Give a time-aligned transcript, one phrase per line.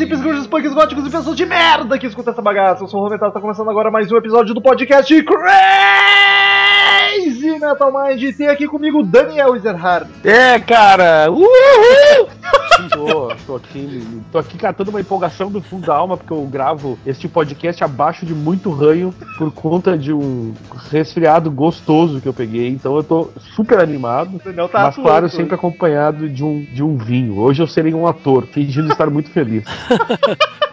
[0.00, 2.82] Hippies, grunges, punks, góticos e pessoas de merda que escutam essa bagaça.
[2.82, 5.50] Eu sou o Rometal, tá começando agora mais um episódio do podcast Crazy
[7.58, 8.22] Metal Mind.
[8.22, 10.08] E tem aqui comigo Daniel Ezerhard.
[10.24, 11.30] É, cara!
[11.30, 12.39] Uhul!
[12.88, 16.98] Tô, tô aqui, tô aqui catando uma empolgação do fundo da alma, porque eu gravo
[17.06, 20.54] este podcast abaixo de muito ranho por conta de um
[20.90, 22.68] resfriado gostoso que eu peguei.
[22.68, 24.36] Então eu tô super animado.
[24.36, 25.30] O Daniel tá mas, claro, atuando.
[25.30, 27.38] sempre acompanhado de um, de um vinho.
[27.38, 29.64] Hoje eu serei um ator, fingindo estar muito feliz.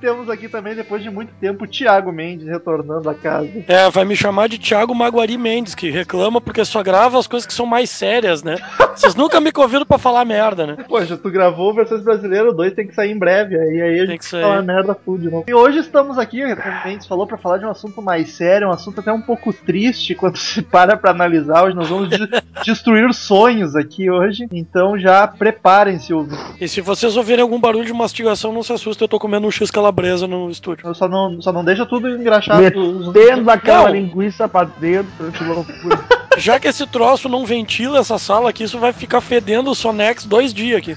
[0.00, 3.48] Temos aqui também, depois de muito tempo, o Thiago Mendes retornando à casa.
[3.66, 7.46] É, vai me chamar de Thiago Maguari Mendes, que reclama porque só grava as coisas
[7.46, 8.56] que são mais sérias, né?
[8.94, 10.76] Vocês nunca me convidam pra falar merda, né?
[10.88, 13.58] Poxa, tu gravou Versões Brasileiras 2, tem que sair em breve.
[13.58, 15.44] Aí, aí a gente fala merda de novo.
[15.46, 18.72] E hoje estamos aqui, o Mendes falou, pra falar de um assunto mais sério, um
[18.72, 21.64] assunto até um pouco triste quando se para pra analisar.
[21.64, 22.28] Hoje nós vamos de-
[22.64, 24.46] destruir sonhos aqui hoje.
[24.52, 26.54] Então já preparem-se, ouvintes.
[26.60, 29.50] E se vocês ouvirem algum barulho de mastigação, não se assustem, eu tô comendo um
[29.50, 30.86] X calabresa no estúdio.
[30.86, 32.60] Eu Só não, só não deixa tudo engraxado.
[32.62, 33.94] Metendo aquela Não.
[33.94, 36.00] linguiça pra dentro, que loucura.
[36.38, 40.24] Já que esse troço não ventila essa sala aqui, isso vai ficar fedendo o Sonex
[40.24, 40.96] dois dias aqui.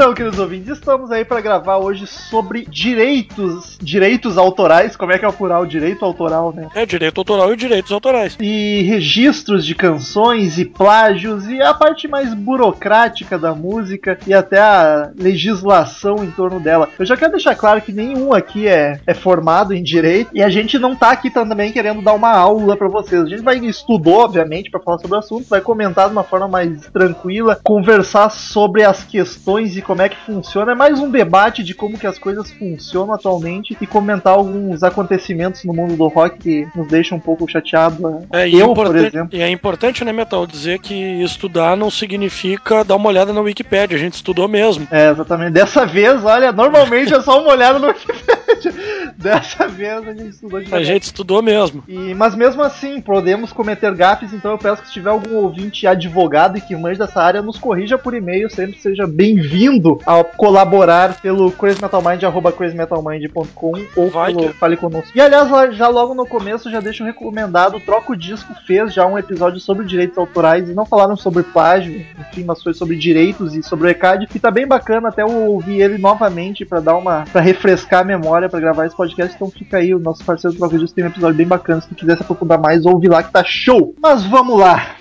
[0.00, 4.96] Então, queridos ouvintes, estamos aí pra gravar hoje sobre direitos, direitos autorais.
[4.96, 6.70] Como é que é o direito autoral, né?
[6.74, 8.34] É direito autoral e direitos autorais.
[8.40, 14.58] e registros de canções e plágios e a parte mais burocrática da música e até
[14.58, 16.88] a legislação em torno dela.
[16.98, 20.48] Eu já quero deixar claro que nenhum aqui é, é formado em direito e a
[20.48, 23.20] gente não tá aqui também querendo dar uma aula pra vocês.
[23.20, 26.48] A gente vai estudou, obviamente, pra falar sobre o assunto, vai comentar de uma forma
[26.48, 30.70] mais tranquila, conversar sobre as questões e como é que funciona.
[30.70, 35.64] É mais um debate de como que as coisas funcionam atualmente e comentar alguns acontecimentos
[35.64, 38.24] no mundo do rock que nos deixam um pouco chateado.
[38.32, 39.36] É, Eu, importan- por exemplo.
[39.36, 43.96] e é importante, né, Metal, dizer que estudar não significa dar uma olhada na Wikipédia,
[43.96, 44.86] a gente estudou mesmo.
[44.92, 45.50] É, exatamente.
[45.54, 48.39] Dessa vez, olha, normalmente é só uma olhada no Wikipedia.
[49.16, 51.82] Dessa vez a gente estudou de A gente estudou mesmo.
[51.88, 55.86] E, mas mesmo assim, podemos cometer gafes, então eu peço que se tiver algum ouvinte
[55.86, 61.20] advogado e que manje dessa área, nos corrija por e-mail, sempre seja bem-vindo a colaborar
[61.20, 65.10] pelo crazymetalmind, arroba crazymetalmind.com ou Vai pelo que- Fale Conosco.
[65.14, 69.18] E aliás, já logo no começo, já deixo recomendado, Troca o Disco fez já um
[69.18, 73.62] episódio sobre direitos autorais, e não falaram sobre plágio, enfim, mas foi sobre direitos e
[73.62, 77.24] sobre o ECAD, e tá bem bacana, até eu ouvir ele novamente pra dar uma,
[77.32, 80.76] para refrescar a memória, pra gravar esse podcast, então fica aí, o nosso parceiro Troca
[80.76, 83.22] o Disco tem um episódio bem bacana, se tu quiser se aprofundar mais, ouve lá
[83.22, 83.94] que tá show!
[84.00, 84.96] Mas vamos lá!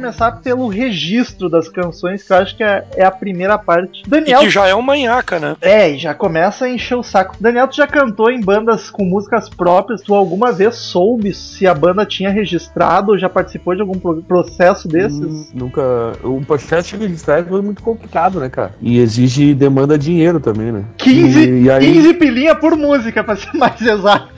[0.00, 4.02] Começar pelo registro das canções, que eu acho que é, é a primeira parte.
[4.06, 4.40] E Daniel.
[4.40, 5.56] que já é um manhaca, né?
[5.60, 7.36] É, e já começa a encher o saco.
[7.38, 10.00] Daniel, tu já cantou em bandas com músicas próprias?
[10.00, 14.22] Tu alguma vez soube se a banda tinha registrado ou já participou de algum pro-
[14.22, 15.20] processo desses?
[15.20, 15.82] Hum, Nunca.
[16.24, 18.74] O processo de registrar é muito complicado, né, cara?
[18.80, 20.84] E exige demanda dinheiro também, né?
[20.96, 24.30] 15, E, e aí, 15 pilinha por música, pra ser mais exato.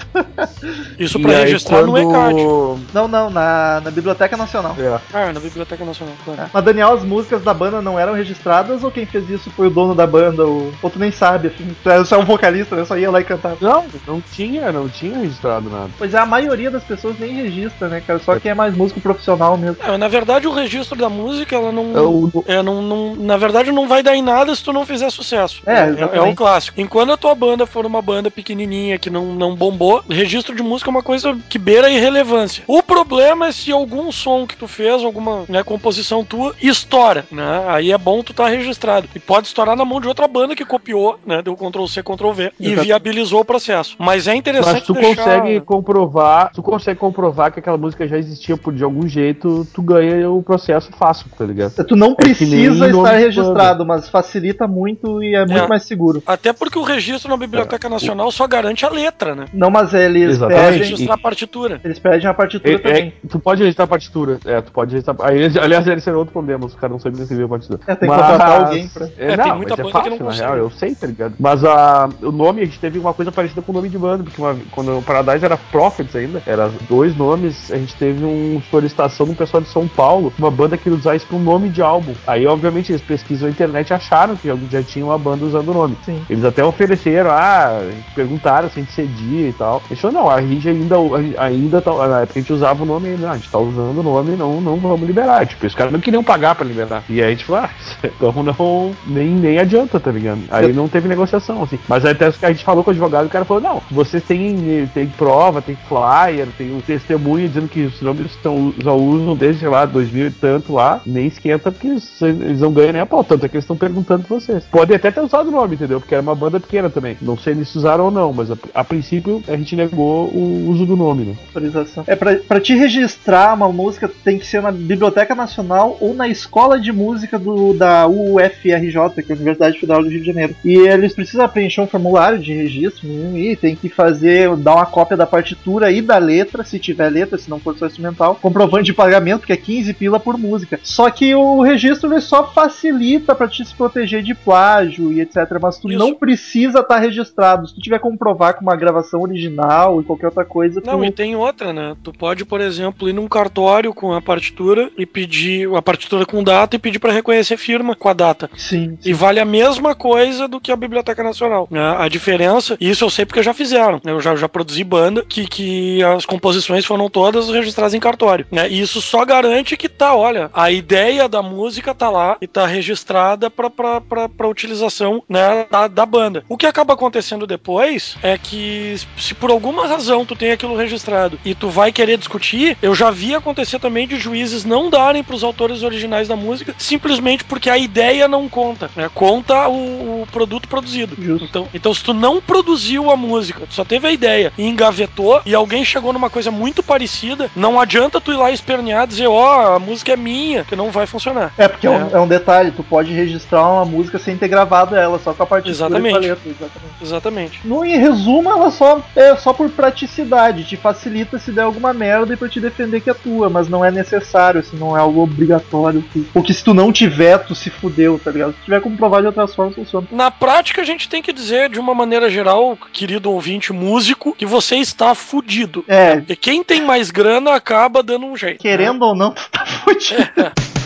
[0.98, 2.82] Isso e pra aí registrar no quando- ECAD.
[2.92, 4.74] Não, não, na, na Biblioteca Nacional.
[4.78, 4.98] É.
[5.12, 6.50] Ah, na Biblioteca Nacional, claro.
[6.52, 9.70] Mas Daniel, as músicas da banda não eram registradas ou quem fez isso foi o
[9.70, 10.44] dono da banda?
[10.44, 11.68] Ou, ou tu nem sabe, assim.
[11.82, 12.84] Tu é só um vocalista, né?
[12.84, 13.56] Só ia lá e cantava.
[13.60, 15.90] Não, não tinha, não tinha registrado nada.
[15.98, 18.18] Pois é, a maioria das pessoas nem registra, né, cara?
[18.18, 19.76] Só quem é mais músico profissional mesmo.
[19.82, 21.96] É, na verdade, o registro da música, ela não.
[21.96, 24.86] É o- É, não, não- na verdade, não vai dar em nada se tu não
[24.86, 25.62] fizer sucesso.
[25.66, 26.28] É, é, exatamente.
[26.28, 26.80] um clássico.
[26.80, 30.90] Enquanto a tua banda for uma banda pequenininha que não, não bombou, registro de música
[30.90, 32.64] é uma coisa que beira a irrelevância.
[32.66, 37.64] O problema é se algum som que tu fez, alguma né, composição tua, estoura, né?
[37.68, 39.08] Aí é bom tu tá registrado.
[39.14, 41.42] E pode estourar na mão de outra banda que copiou, né?
[41.42, 42.86] Deu Ctrl C, Ctrl V e Exato.
[42.86, 43.96] viabilizou o processo.
[43.98, 45.16] Mas é interessante Mas tu deixar...
[45.24, 49.82] consegue comprovar, tu consegue comprovar que aquela música já existia por de algum jeito, tu
[49.82, 51.72] ganha o processo fácil, tá ligado?
[51.84, 55.66] Tu não É precisa nome estar registrado, mas facilita muito e é muito É.
[55.68, 56.22] mais seguro.
[56.26, 59.44] Até porque o registro na Biblioteca Nacional só garante a letra, né?
[59.52, 60.62] Não, mas eles Exatamente.
[60.64, 61.80] pedem, Registrar a partitura.
[61.84, 63.12] eles pedem a partitura É- também.
[63.24, 64.38] é- tu pode registrar a partitura.
[64.44, 65.16] É, tu pode registrar.
[65.32, 67.80] Aí, aliás, esse era outro problema, os caras não sabiam escrever a partitura.
[67.86, 69.92] É, tem que contratar alguém pra- É, É, não, tem muita mas é banda que
[69.92, 70.42] fácil, não na consegue.
[70.42, 71.34] real, eu sei, tá ligado?
[71.38, 74.24] Mas a, o nome, a gente teve uma coisa parecida com o nome de banda,
[74.24, 78.60] porque uma- quando o Paradise era Prophets ainda, era dois nomes, a gente teve uma
[78.70, 81.80] solicitação do pessoal de São Paulo, uma banda que usar isso para um nome de
[81.82, 82.14] álbum.
[82.26, 85.74] Aí, obviamente, eles pesquisam na internet e acharam que já, tinha uma banda usando o
[85.74, 85.96] nome.
[86.04, 86.20] Sim.
[86.28, 87.80] Eles até ofereceram, ah,
[88.14, 89.82] perguntaram se a gente cedia e tal.
[89.84, 90.96] A gente falou, não, a gente ainda,
[91.38, 94.02] ainda tá, na época a gente usava o nome ainda, a gente tá usando o
[94.02, 95.21] nome, não, não vamos liberar.
[95.46, 97.04] Tipo, os caras não queriam pagar pra liberar.
[97.08, 97.70] E aí a gente falou, ah,
[98.04, 100.40] então não, nem, nem adianta, tá ligado?
[100.50, 101.78] Aí não teve negociação, assim.
[101.88, 105.06] Mas até a gente falou com o advogado, o cara falou, não, vocês têm, têm
[105.06, 109.68] prova, tem flyer, tem um testemunho dizendo que os nomes estão, já usam desde, sei
[109.68, 113.24] lá, 2000 e tanto lá, nem esquenta porque eles, eles não ganham nem a pau,
[113.24, 114.64] tanto é que eles estão perguntando pra vocês.
[114.70, 116.00] Podem até ter usado o nome, entendeu?
[116.00, 117.16] Porque era uma banda pequena também.
[117.20, 120.86] Não sei se usaram ou não, mas a, a princípio a gente negou o uso
[120.86, 121.36] do nome, né?
[121.48, 122.04] autorização.
[122.06, 126.28] É pra, pra te registrar uma música tem que ser na Biblioteca Nacional ou na
[126.28, 130.54] Escola de Música do, da UFRJ, que é a Universidade Federal do Rio de Janeiro.
[130.64, 134.86] E eles precisam preencher um formulário de registro hum, e tem que fazer, dar uma
[134.86, 138.84] cópia da partitura e da letra, se tiver letra, se não for só instrumental, comprovante
[138.84, 140.80] de pagamento, que é 15 pila por música.
[140.82, 145.36] Só que o registro ele só facilita pra te se proteger de plágio e etc.
[145.60, 145.98] Mas tu Isso.
[145.98, 147.66] não precisa estar registrado.
[147.66, 151.10] Se tu tiver comprovar com uma gravação original e qualquer outra coisa, tu Não, e
[151.10, 151.96] tem outra, né?
[152.02, 156.42] Tu pode, por exemplo, ir num cartório com a partitura e pedir a partitura com
[156.42, 158.50] data e pedir pra reconhecer firma com a data.
[158.56, 158.98] Sim.
[159.04, 161.68] E vale a mesma coisa do que a Biblioteca Nacional.
[161.70, 161.96] né?
[161.98, 164.00] A diferença, e isso eu sei porque já fizeram.
[164.04, 164.12] né?
[164.12, 168.46] Eu já, já produzi banda que, que as composições foram todas registradas em cartório.
[168.50, 168.68] né?
[168.68, 172.66] E isso só garante que tá, olha, a ideia da música tá lá e tá
[172.66, 176.44] registrada pra utilização né, da, da banda.
[176.48, 181.38] O que acaba acontecendo depois é que se por alguma razão tu tem aquilo registrado
[181.44, 185.44] e tu vai querer discutir, eu já vi acontecer também de juízes não darem pros
[185.44, 189.10] autores originais da música simplesmente porque a ideia não conta, né?
[189.14, 191.16] Conta o, o produto produzido.
[191.18, 191.44] Justo.
[191.44, 195.40] Então, então, se tu não produziu a música, tu só teve a ideia e engavetou
[195.44, 199.26] e alguém chegou numa coisa muito parecida, não adianta tu ir lá espernear e dizer,
[199.26, 201.52] ó, a música é minha, que não vai funcionar.
[201.56, 201.90] É, porque é.
[201.90, 205.42] um, é um detalhe, tu pode registrar uma música sem ter gravado ela, só com
[205.42, 206.12] a partitura Exatamente.
[206.12, 206.50] com a letra.
[206.50, 207.02] Exatamente.
[207.02, 207.60] Exatamente.
[207.64, 212.32] No, em resumo, ela só é só por praticidade, te facilita se der alguma merda
[212.32, 215.22] e pra te defender que é tua, mas não é necessário, assim, não é algo
[215.22, 216.02] obrigatório.
[216.12, 218.54] Que, porque se tu não tiver, tu se fudeu, tá ligado?
[218.54, 220.06] Se tiver como provar de outras formas, funciona.
[220.10, 224.46] Na prática, a gente tem que dizer, de uma maneira geral, querido ouvinte músico, que
[224.46, 225.84] você está fudido.
[225.86, 228.60] É, Porque quem tem mais grana acaba dando um jeito.
[228.60, 230.22] querendo ou não, tu tá fudido.
[230.38, 230.52] I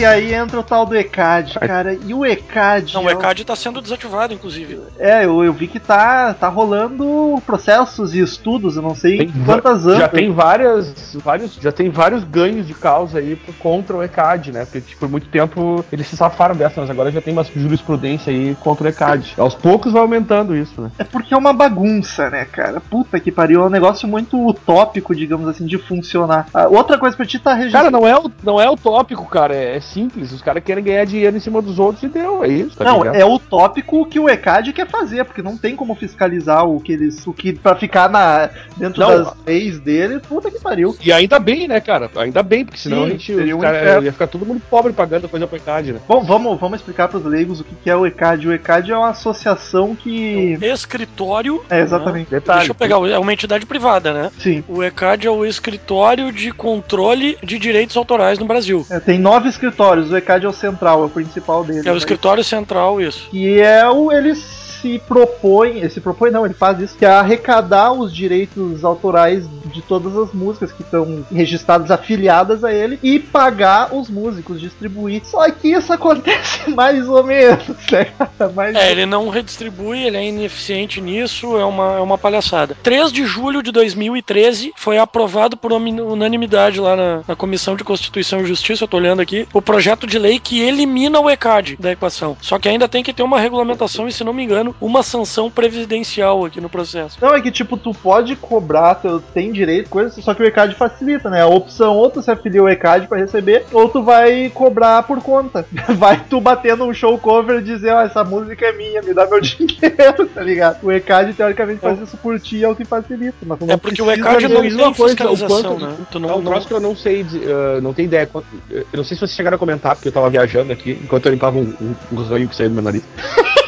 [0.00, 0.02] ease.
[0.02, 1.94] E aí entra o tal do ECAD, cara.
[1.94, 2.94] E o ECAD.
[2.94, 4.80] Não, é o ECAD está sendo desativado, inclusive.
[4.98, 9.32] É, eu, eu vi que tá, tá rolando processos e estudos, eu não sei Tem
[9.44, 9.98] quantas anos.
[9.98, 14.64] Já tem várias, vários, já tem vários ganhos de causa aí contra o ECAD, né?
[14.64, 18.32] Porque tipo, por muito tempo eles se safaram dessa, mas agora já tem uma jurisprudência
[18.32, 19.34] aí contra o ECAD.
[19.38, 20.90] Aos poucos vai aumentando isso, né?
[20.98, 22.80] É porque é uma bagunça, né, cara?
[22.80, 26.46] Puta que pariu, é um negócio muito utópico, digamos assim, de funcionar.
[26.52, 27.84] Ah, outra coisa pra ti tá registrado.
[27.86, 29.54] Cara, não é, o- não é utópico, cara.
[29.54, 32.76] É simples, os caras querem ganhar dinheiro em cima dos outros e deu, é isso.
[32.76, 33.16] Tá não, ligado?
[33.16, 37.26] é utópico que o ECAD quer fazer, porque não tem como fiscalizar o que eles.
[37.26, 39.08] O que pra ficar na, dentro Não.
[39.24, 40.96] das leis dele, puta que pariu.
[41.02, 42.10] E ainda bem, né, cara?
[42.16, 45.28] Ainda bem, porque senão Sim, a gente um cara- ia ficar todo mundo pobre pagando
[45.28, 46.00] coisa pra ECAD, né?
[46.06, 48.48] Bom, vamos, vamos explicar pros leigos o que, que é o ECAD.
[48.48, 50.58] O ECAD é uma associação que.
[50.62, 51.62] Escritório.
[51.70, 52.32] É, exatamente.
[52.32, 52.40] né?
[52.44, 54.30] Deixa eu pegar, é uma entidade privada, né?
[54.38, 54.64] Sim.
[54.68, 58.84] O ECAD é o escritório de controle de direitos autorais no Brasil.
[58.90, 59.79] É, tem nove escritórios,
[60.10, 61.88] o ECAD é o central, é o principal dele.
[61.88, 61.98] É o né?
[61.98, 63.28] escritório central, isso.
[63.30, 64.12] Que é o.
[64.12, 65.78] Ele se propõe.
[65.78, 70.16] Ele se propõe, não, ele faz isso, que é arrecadar os direitos autorais de todas
[70.16, 75.22] as músicas que estão registradas, afiliadas a ele, e pagar os músicos, distribuir.
[75.24, 78.08] Só que isso acontece mais ou menos, né?
[78.54, 82.76] Mais É, ele não redistribui, ele é ineficiente nisso, é uma, é uma palhaçada.
[82.82, 88.40] 3 de julho de 2013 foi aprovado por unanimidade lá na, na Comissão de Constituição
[88.40, 91.92] e Justiça, eu tô olhando aqui, o projeto de lei que elimina o ECAD da
[91.92, 92.36] equação.
[92.40, 95.50] Só que ainda tem que ter uma regulamentação e, se não me engano, uma sanção
[95.50, 97.18] previdencial aqui no processo.
[97.20, 100.74] Não, é que tipo, tu pode cobrar, tu tem direito, coisa, só que o ECAD
[100.74, 101.42] facilita, né?
[101.42, 105.22] A opção ou tu se afilia ao ECAD pra receber, ou tu vai cobrar por
[105.22, 105.66] conta.
[106.00, 109.26] Vai tu bater num show cover e dizer, ó, essa música é minha, me dá
[109.26, 110.78] meu dinheiro, tá ligado?
[110.82, 113.36] O ECAD teoricamente faz isso por ti, é o que facilita.
[113.44, 115.96] Mas tu não É porque o ECAD não tem coisa, o fiscalização, quanto- né?
[116.10, 118.26] Tu É não, um que eu não sei, ah, não tenho ideia.
[118.26, 121.26] quanto- Eu não sei se vocês chegaram a comentar, porque eu tava viajando aqui, enquanto
[121.26, 123.02] eu limpava um, um, um ranho que saiu do meu nariz.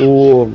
[0.00, 0.50] o,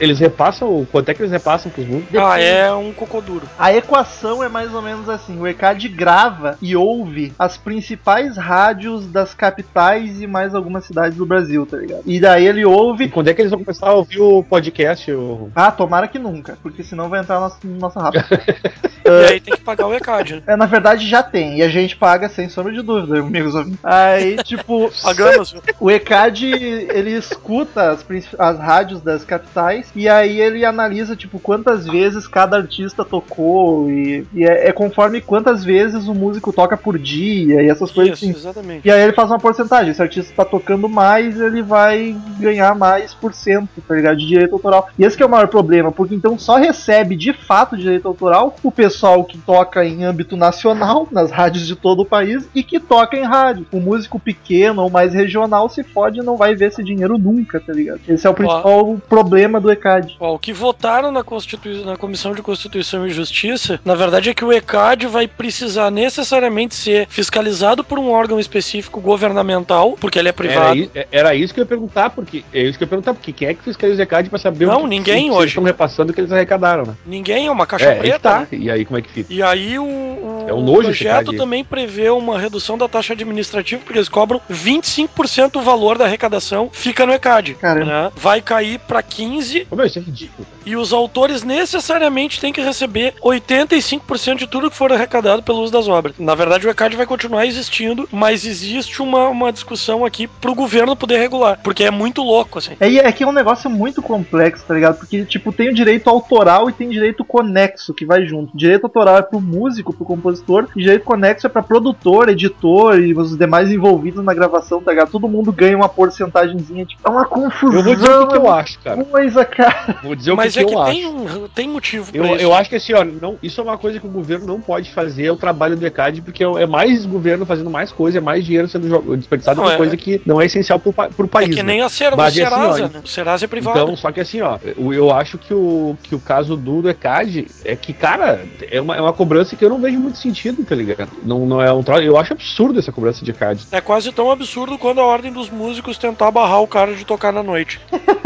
[0.00, 2.18] eles repassam, quanto é que eles repassam pros músicos?
[2.18, 3.46] Ah, é um cocô duro.
[3.58, 9.06] A equação é mais ou menos assim: o ECAD grava e ouve as principais rádios
[9.06, 12.02] das capitais e mais algumas cidades do Brasil, tá ligado?
[12.06, 13.08] E daí ele E ouve.
[13.08, 15.10] quando é que eles vão começar a ouvir o podcast?
[15.12, 15.50] O...
[15.54, 18.18] Ah, tomara que nunca, porque senão vai entrar no nosso, no nosso rabo.
[19.04, 20.42] E aí tem que pagar o ECAD, né?
[20.46, 23.78] É, na verdade já tem, e a gente paga sem sombra de dúvida, amigos ouvintes.
[23.82, 25.54] Aí, tipo, Pagamos.
[25.80, 28.04] o ECAD, ele escuta as,
[28.38, 34.26] as rádios das capitais e aí ele analisa, tipo, quantas vezes cada artista tocou e,
[34.32, 38.30] e é, é conforme quantas vezes o músico toca por dia e essas coisas Isso,
[38.30, 38.38] assim.
[38.38, 38.86] exatamente.
[38.86, 39.92] E aí ele faz uma porcentagem.
[39.92, 44.16] Se o artista tá tocando mais, ele vai ganhar mais por cento, tá ligado?
[44.16, 44.88] De direito autoral.
[44.98, 48.70] E esse é o maior problema, porque então só recebe de fato direito autoral o
[48.70, 48.91] pessoal
[49.28, 53.24] que toca em âmbito nacional, nas rádios de todo o país, e que toca em
[53.24, 53.66] rádio.
[53.72, 57.58] O músico pequeno ou mais regional se fode e não vai ver esse dinheiro nunca,
[57.60, 58.00] tá ligado?
[58.08, 60.16] Esse é o principal problema do ECAD.
[60.20, 64.34] Ó, o que votaram na, Constitui- na Comissão de Constituição e Justiça, na verdade é
[64.34, 70.28] que o ECAD vai precisar necessariamente ser fiscalizado por um órgão específico governamental, porque ele
[70.28, 70.76] é Era, privado.
[70.78, 73.32] i- era isso que eu ia perguntar, porque é isso que eu ia perguntar, porque
[73.32, 75.38] quem é que fiscaliza o ECAD pra saber Não, o que, ninguém se hoje.
[75.38, 76.94] eles estão repassando o que eles arrecadaram, né?
[77.06, 78.18] Ninguém é uma caixa É, que preta.
[78.18, 78.40] tá.
[78.40, 78.46] né?
[78.52, 79.32] E aí como é que fica?
[79.32, 83.82] E aí o, o É um nojo projeto também prevê uma redução da taxa administrativa,
[83.84, 87.56] porque eles cobram 25% do valor da arrecadação, fica no ECAD.
[87.62, 88.12] Né?
[88.16, 90.46] Vai cair para 15% Ô, meu, isso é ridículo.
[90.46, 90.62] cara.
[90.64, 95.72] e os autores necessariamente têm que receber 85% de tudo que for arrecadado pelo uso
[95.72, 96.14] das obras.
[96.18, 100.96] Na verdade, o ECAD vai continuar existindo, mas existe uma, uma discussão aqui pro governo
[100.96, 102.76] poder regular, porque é muito louco, assim.
[102.80, 104.98] É, e é que é um negócio muito complexo, tá ligado?
[104.98, 108.56] Porque, tipo, tem o direito autoral e tem direito conexo que vai junto.
[108.56, 113.12] Direito autoral é pro músico, pro compositor, e direito conexo é pra produtor, editor e
[113.14, 115.10] os demais envolvidos na gravação, tá ligado?
[115.10, 117.78] Todo mundo ganha uma porcentagemzinha, tipo, é uma confusão.
[117.78, 119.04] Eu vou dizer o que, que é eu uma acho, cara.
[119.04, 119.96] Coisa, cara.
[120.02, 121.16] Vou dizer o Mas que, é que que eu tem, acho.
[121.44, 122.44] um, tem motivo pra Eu, isso.
[122.44, 124.90] eu acho que assim, ó, não, isso é uma coisa que o governo não pode
[124.92, 128.44] fazer, é o trabalho do ECAD, porque é mais governo fazendo mais coisa, é mais
[128.44, 131.48] dinheiro sendo desperdiçado Não, por é- coisa que não é essencial pro, pro É país.
[131.54, 131.72] que né?
[131.72, 133.00] nem a Ser, o Mas, assim, Serasa, ó, né?
[133.04, 133.78] O Serasa é privado.
[133.80, 137.46] Então, só que assim, ó, eu, eu acho que o, que o caso do ECAD
[137.64, 138.40] é que, cara,
[138.70, 141.10] é uma, é uma cobrança que eu não vejo muito sentido, tá ligado?
[141.22, 142.02] Não, não é um troço.
[142.02, 143.66] Eu acho absurdo essa cobrança de ECAD.
[143.72, 147.32] É quase tão absurdo quando a ordem dos músicos tentar barrar o cara de tocar
[147.32, 147.80] na noite.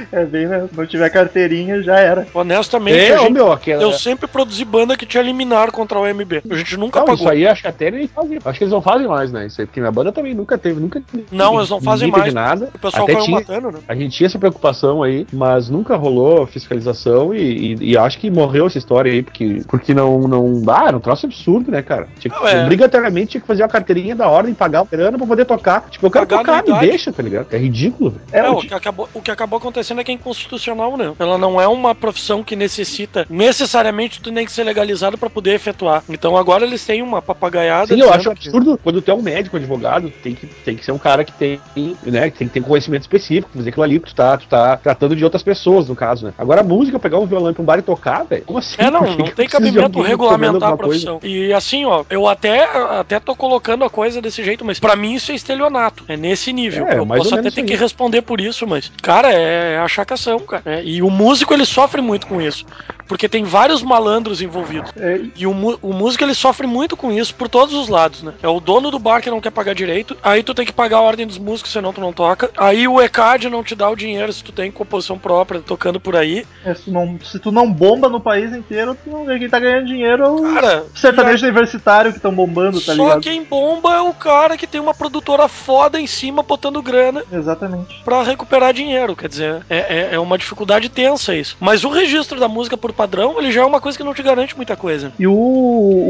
[0.12, 0.66] É bem, né?
[0.70, 2.26] Se não tiver carteirinha, já era.
[2.34, 3.82] Honestamente, É, gente- meu, aquela.
[3.82, 6.42] eu sempre produzi banda que tinha liminar contra o MB.
[6.50, 7.20] A gente nunca Não, pagou.
[7.20, 8.38] isso aí acho que até nem fazem.
[8.44, 9.46] Acho que eles não fazem mais, né?
[9.46, 11.02] Isso aí, porque minha banda também nunca teve, nunca.
[11.30, 12.32] Não, eles não fazem mais.
[12.34, 12.70] nada.
[12.74, 13.78] O pessoal até caiu tinha, matando, né?
[13.88, 18.30] A gente tinha essa preocupação aí, mas nunca rolou fiscalização e, e- e acho que
[18.30, 20.62] morreu essa história aí, porque, porque não, não.
[20.68, 22.06] Ah, era um troço absurdo, né, cara?
[22.18, 22.62] Tinha que, Não, é.
[22.64, 25.88] Obrigatoriamente tinha que fazer a carteirinha da ordem, pagar o grana pra poder tocar.
[25.90, 27.46] Tipo, eu quero Pagar tocar, me deixa, tá ligado?
[27.50, 28.10] É ridículo.
[28.10, 28.22] velho.
[28.32, 31.12] É, É, o, que acabou, o que acabou acontecendo acontecendo é que é inconstitucional, né?
[31.18, 35.54] Ela não é uma profissão que necessita necessariamente tu tem que ser legalizado pra poder
[35.54, 36.02] efetuar.
[36.08, 37.94] Então agora eles têm uma papagaiada.
[37.94, 40.84] Sim, eu acho que- absurdo quando tu é um médico, advogado, tem que, tem que
[40.84, 41.60] ser um cara que tem,
[42.02, 44.76] né, que tem que ter conhecimento específico, fazer aquilo ali que tu tá, tu tá
[44.76, 46.34] tratando de outras pessoas, no caso, né?
[46.38, 48.76] Agora a música, pegar um violão pra um bar e tocar, velho, como assim?
[48.78, 51.06] É, não, que não que tem cabimento regulamentar a alguma coisa?
[51.06, 51.20] profissão.
[51.22, 52.64] E assim, ó, eu até,
[52.98, 56.04] até tô colocando a coisa desse jeito, mas pra mim isso é estelionato.
[56.08, 56.86] É nesse nível.
[56.86, 60.62] É, eu posso até ter que responder por isso, mas, cara, é a chacação, cara.
[60.66, 62.64] É, e o músico, ele sofre muito com isso.
[63.06, 64.92] Porque tem vários malandros envolvidos.
[64.96, 65.50] É, E o,
[65.82, 68.32] o músico ele sofre muito com isso por todos os lados, né?
[68.42, 70.98] É o dono do bar que não quer pagar direito, aí tu tem que pagar
[70.98, 72.50] a ordem dos músicos, senão tu não toca.
[72.56, 76.14] Aí o ECAD não te dá o dinheiro se tu tem composição própria tocando por
[76.14, 76.46] aí.
[76.64, 79.58] é, se, tu não, se tu não bomba no país inteiro, tu não, quem tá
[79.58, 83.20] ganhando dinheiro é o Cara, sertanejo universitário que estão bombando, tá só ligado?
[83.22, 88.02] quem bomba é o cara que tem uma produtora foda em cima botando grana Exatamente.
[88.04, 89.16] pra recuperar dinheiro.
[89.16, 91.56] Quer dizer, é, é- é uma dificuldade tensa isso.
[91.60, 94.22] Mas o registro da música por padrão, ele já é uma coisa que não te
[94.22, 95.12] garante muita coisa.
[95.18, 95.32] E o,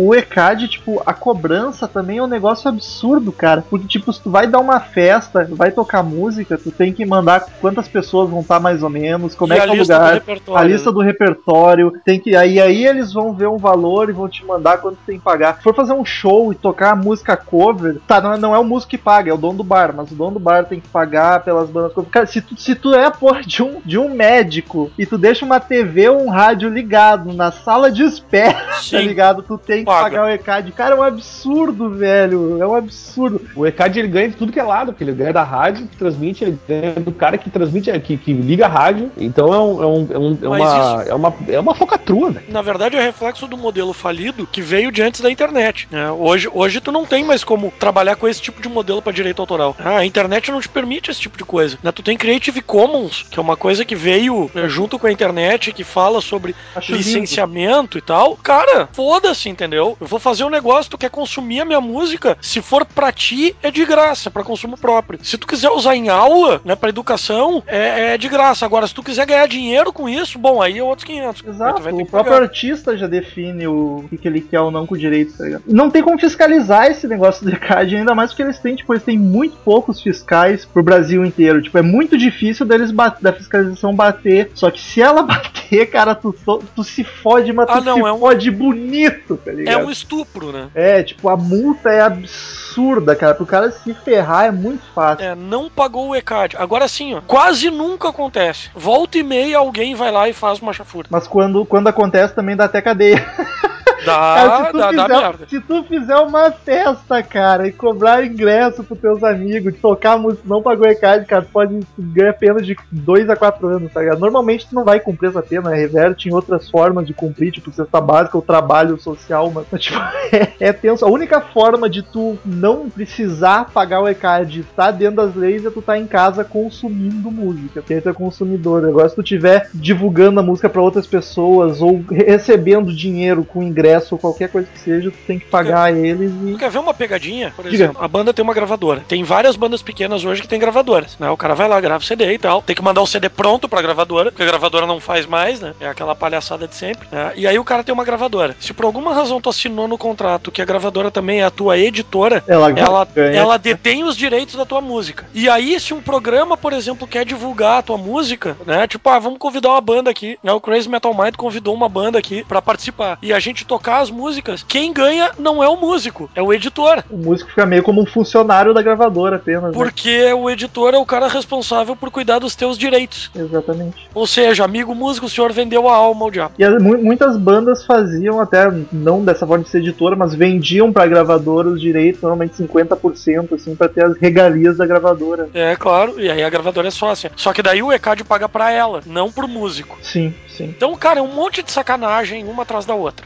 [0.07, 3.65] o ECAD, tipo, a cobrança também é um negócio absurdo, cara.
[3.69, 7.45] Porque, tipo, se tu vai dar uma festa, vai tocar música, tu tem que mandar
[7.61, 10.23] quantas pessoas vão estar mais ou menos, como e é que é o lugar.
[10.55, 12.35] A lista do repertório, tem que.
[12.35, 15.57] Aí, aí eles vão ver um valor e vão te mandar quanto tem que pagar.
[15.57, 18.59] Se for fazer um show e tocar a música cover, tá, não é, não é
[18.59, 20.81] o músico que paga, é o dono do bar, mas o dono do bar tem
[20.81, 21.93] que pagar pelas bandas.
[22.11, 25.19] Cara, se tu, se tu é a porra de um, de um médico e tu
[25.19, 28.99] deixa uma TV ou um rádio ligado na sala de espera, tá Sim.
[28.99, 29.43] ligado?
[29.43, 30.03] Tu tem que Paga.
[30.03, 30.73] pagar o ECAD.
[30.73, 32.63] Cara, é um absurdo, velho.
[32.63, 33.41] É um absurdo.
[33.57, 35.97] O ECAD ele ganha de tudo que é lado, porque ele ganha da rádio, que
[35.97, 39.11] transmite, ele ganha do cara que transmite, que, que liga a rádio.
[39.17, 39.87] Então é, um, é,
[40.19, 42.47] um, é, é uma, é, uma, é uma focatrua, velho.
[42.49, 45.89] Na verdade, é reflexo do modelo falido que veio de antes da internet.
[45.91, 46.11] né?
[46.13, 49.41] Hoje, hoje tu não tem mais como trabalhar com esse tipo de modelo para direito
[49.41, 49.75] autoral.
[49.79, 51.77] Ah, a internet não te permite esse tipo de coisa.
[51.83, 51.91] né?
[51.91, 55.73] Tu tem Creative Commons, que é uma coisa que veio eh, junto com a internet,
[55.73, 56.99] que fala sobre Acho lindo.
[57.05, 58.37] licenciamento e tal.
[58.37, 59.97] Cara, foda-se, entendeu?
[60.01, 63.55] Eu vou fazer um negócio, tu quer consumir a minha música, se for pra ti,
[63.63, 65.19] é de graça, pra consumo próprio.
[65.23, 68.65] Se tu quiser usar em aula, né, pra educação, é, é de graça.
[68.65, 71.41] Agora, se tu quiser ganhar dinheiro com isso, bom, aí é outros 500.
[71.41, 72.43] Aí tu Exato, o próprio pagar.
[72.43, 75.63] artista já define o que, que ele quer ou não com o direito, tá ligado?
[75.67, 79.03] Não tem como fiscalizar esse negócio do ECAD, ainda mais porque eles têm, tipo, eles
[79.05, 81.63] têm muito poucos fiscais pro Brasil inteiro.
[81.63, 84.51] Tipo, é muito difícil deles bat- da fiscalização bater.
[84.55, 87.95] Só que se ela bater, cara, tu, tu, tu se fode, mas tu Ah, não,
[87.97, 89.87] se é um- fode bonito, tá É ligado?
[89.87, 90.69] um estupro, né?
[90.75, 93.35] É, tipo, a multa é absurda, cara.
[93.35, 95.25] Pro cara se ferrar é muito fácil.
[95.25, 96.57] É, não pagou o ECAD.
[96.57, 98.71] Agora sim, ó, quase nunca acontece.
[98.75, 101.09] Volta e meia alguém vai lá e faz uma chafura.
[101.11, 103.25] Mas quando, quando acontece também dá até cadeia.
[104.05, 105.47] Dá, Cara, se, tu dá, dá fizer, merda.
[105.49, 110.63] se tu fizer uma festa, cara, e cobrar ingresso pros teus amigos, tocar música, não
[110.63, 114.19] pagou ECAD, cara, tu pode ganhar pena de 2 a 4 anos, tá ligado?
[114.19, 118.01] Normalmente tu não vai cumprir essa pena, reverte em outras formas de cumprir, tipo cesta
[118.01, 119.99] básica ou trabalho social, mas, tipo,
[120.33, 121.05] é, é tenso.
[121.05, 125.71] A única forma de tu não precisar pagar o ECAD tá dentro das leis é
[125.71, 128.85] tu tá em casa consumindo música, porque aí tu é consumidor.
[128.87, 133.90] Agora, se tu tiver divulgando a música pra outras pessoas ou recebendo dinheiro com ingresso
[134.13, 136.53] ou qualquer coisa que seja, tu tem que pagar eles e.
[136.53, 137.53] Tu quer ver uma pegadinha?
[137.55, 137.85] Por Diga.
[137.85, 139.03] exemplo, a banda tem uma gravadora.
[139.07, 141.17] Tem várias bandas pequenas hoje que tem gravadoras.
[141.19, 141.29] Né?
[141.31, 142.63] O cara vai lá, grava o CD e tal.
[142.63, 145.75] Tem que mandar o CD pronto pra gravadora, porque a gravadora não faz mais, né?
[145.81, 147.09] É aquela palhaçada de sempre.
[147.11, 147.33] né?
[147.37, 148.57] E aí o cara tem uma gravadora.
[148.61, 151.79] Se por alguma razão tu assinou no contrato que a gravadora também é a tua
[151.79, 153.37] editora, Ela, ela, ganha.
[153.39, 155.27] ela detém os direitos da tua música.
[155.35, 158.87] E aí, se um programa, por exemplo, quer divulgar a tua música, né?
[158.87, 160.53] Tipo, ah, vamos convidar uma banda aqui, né?
[160.53, 163.19] O Crazy Metal Mind convidou uma banda aqui pra participar.
[163.23, 167.03] E a gente tocar as músicas, quem ganha não é o músico, é o editor.
[167.09, 169.63] O músico fica meio como um funcionário da gravadora apenas.
[169.65, 169.71] né?
[169.73, 173.31] Porque o editor é o cara responsável por cuidar dos teus direitos.
[173.35, 174.07] Exatamente.
[174.15, 176.55] Ou seja, amigo músico, o senhor vendeu a alma ao diabo.
[176.59, 180.93] E as- mu- muitas bandas faziam até, não dessa forma de ser editora, mas vendiam
[180.93, 185.49] pra gravadora os direitos, normalmente 50%, assim, pra ter as regalias da gravadora.
[185.55, 187.33] É, claro, e aí a gravadora é sócia.
[187.35, 189.97] Só que daí o ECAD paga pra ela, não pro músico.
[190.03, 190.65] Sim, sim.
[190.65, 193.25] Então, cara, é um monte de sacanagem, uma atrás da outra.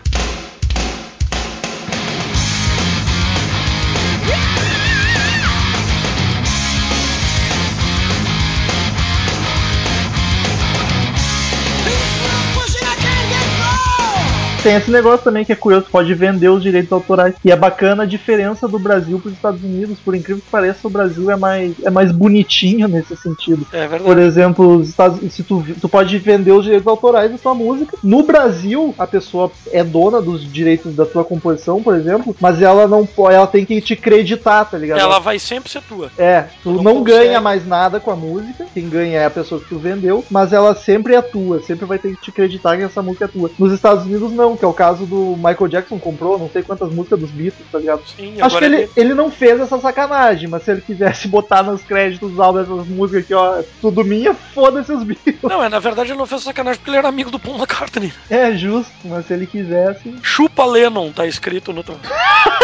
[14.65, 17.35] Tem esse negócio também que é curioso, pode vender os direitos autorais.
[17.45, 20.89] E é bacana a diferença do Brasil para os Estados Unidos, por incrível que pareça,
[20.89, 23.67] o Brasil é mais, é mais bonitinho nesse sentido.
[23.73, 24.21] É Por verdade.
[24.23, 27.99] exemplo, os Estados, se tu, tu pode vender os direitos autorais da tua música.
[28.03, 32.89] No Brasil, a pessoa é dona dos direitos da tua composição, por exemplo, mas ela
[32.89, 34.99] não pode, ela tem que te creditar, tá ligado?
[34.99, 36.11] Ela vai sempre ser tua.
[36.17, 39.61] É, tu não não, ganha mais nada com a música, quem ganha é a pessoa
[39.61, 42.83] que tu vendeu, mas ela sempre é tua, sempre vai ter que te acreditar que
[42.83, 43.51] essa música é tua.
[43.59, 46.93] Nos Estados Unidos não, que é o caso do Michael Jackson comprou, não sei quantas
[46.93, 48.03] músicas dos Beatles, tá ligado?
[48.17, 51.83] Sim, Acho que ele, ele não fez essa sacanagem, mas se ele quisesse botar nos
[51.83, 55.43] créditos do álbum essas músicas aqui, ó, tudo minha, foda-se os Beatles.
[55.43, 58.13] Não, é, na verdade ele não fez sacanagem porque ele era amigo do Paul McCartney.
[58.31, 60.15] É justo, mas se ele quisesse.
[60.23, 61.85] Chupa Lennon, tá escrito no.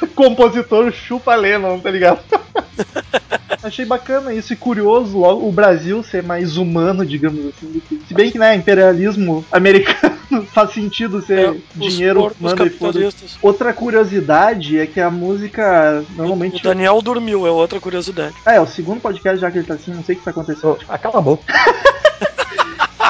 [0.14, 2.20] Compositor chupa Lennon, tá ligado?
[3.62, 7.72] Achei bacana isso e curioso logo o Brasil ser mais humano, digamos assim.
[7.72, 10.16] do que- Se bem que, né, imperialismo americano
[10.54, 13.00] faz sentido ser É, dinheiro manda e foda.
[13.42, 16.62] Outra curiosidade é que a música O normalmente.
[16.62, 18.34] Daniel dormiu, é outra curiosidade.
[18.46, 20.30] Ah, é o segundo podcast já que ele tá assim, não sei o que tá
[20.30, 20.78] acontecendo.
[20.88, 21.42] Ah, cala a boca.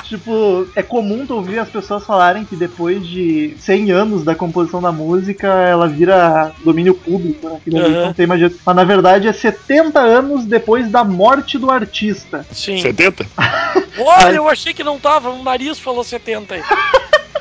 [0.04, 4.80] Tipo, é comum tu ouvir as pessoas falarem que depois de 100 anos da composição
[4.80, 7.61] da música, ela vira domínio público, né?
[7.62, 8.06] Que Aham.
[8.06, 8.58] não tem mais jeito.
[8.64, 12.46] Mas na verdade é 70 anos depois da morte do artista.
[12.50, 12.78] Sim.
[12.78, 13.26] 70?
[13.98, 16.62] Olha, eu achei que não tava, o nariz falou 70 aí.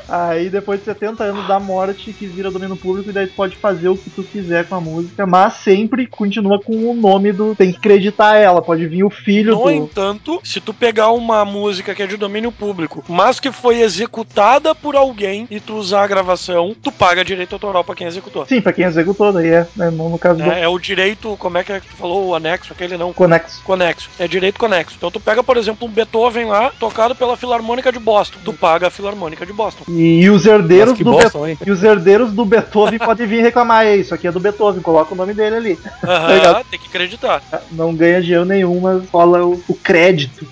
[0.08, 3.56] Aí depois de 70 anos da morte que vira domínio público, e daí tu pode
[3.56, 7.54] fazer o que tu quiser com a música, mas sempre continua com o nome do.
[7.54, 9.70] Tem que acreditar ela, pode vir o filho No do.
[9.70, 14.74] entanto, se tu pegar uma música que é de domínio público, mas que foi executada
[14.74, 18.46] por alguém e tu usar a gravação, tu paga direito autoral pra quem executou.
[18.46, 21.36] Sim, pra quem executou, daí é, né, no, no caso do É, é o direito,
[21.38, 22.28] como é que é que tu falou?
[22.28, 23.12] O anexo, aquele não.
[23.12, 23.62] Conexo.
[23.64, 24.08] Conexo.
[24.18, 24.94] É direito conexo.
[24.96, 28.38] Então tu pega, por exemplo, um Beethoven lá, tocado pela Filarmônica de Boston.
[28.44, 29.84] Tu paga a Filarmônica de Boston.
[29.88, 31.38] E, e os herdeiros do bosta?
[31.66, 35.12] E os herdeiros do Beethoven podem vir reclamar, é isso aqui é do Beethoven, coloca
[35.12, 35.78] o nome dele ali.
[36.04, 36.64] Aham, Legal.
[36.70, 37.42] tem que acreditar.
[37.72, 40.46] Não ganha dinheiro nenhum, mas rola o, o crédito.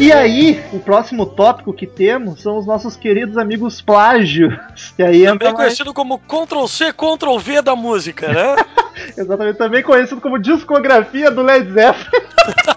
[0.00, 4.54] E aí, o próximo tópico que temos são os nossos queridos amigos plágios.
[4.96, 8.56] Que aí Também mais, conhecido como Ctrl C, Ctrl V da música, né?
[9.14, 12.24] exatamente também conhecido como discografia do Led Zeppelin.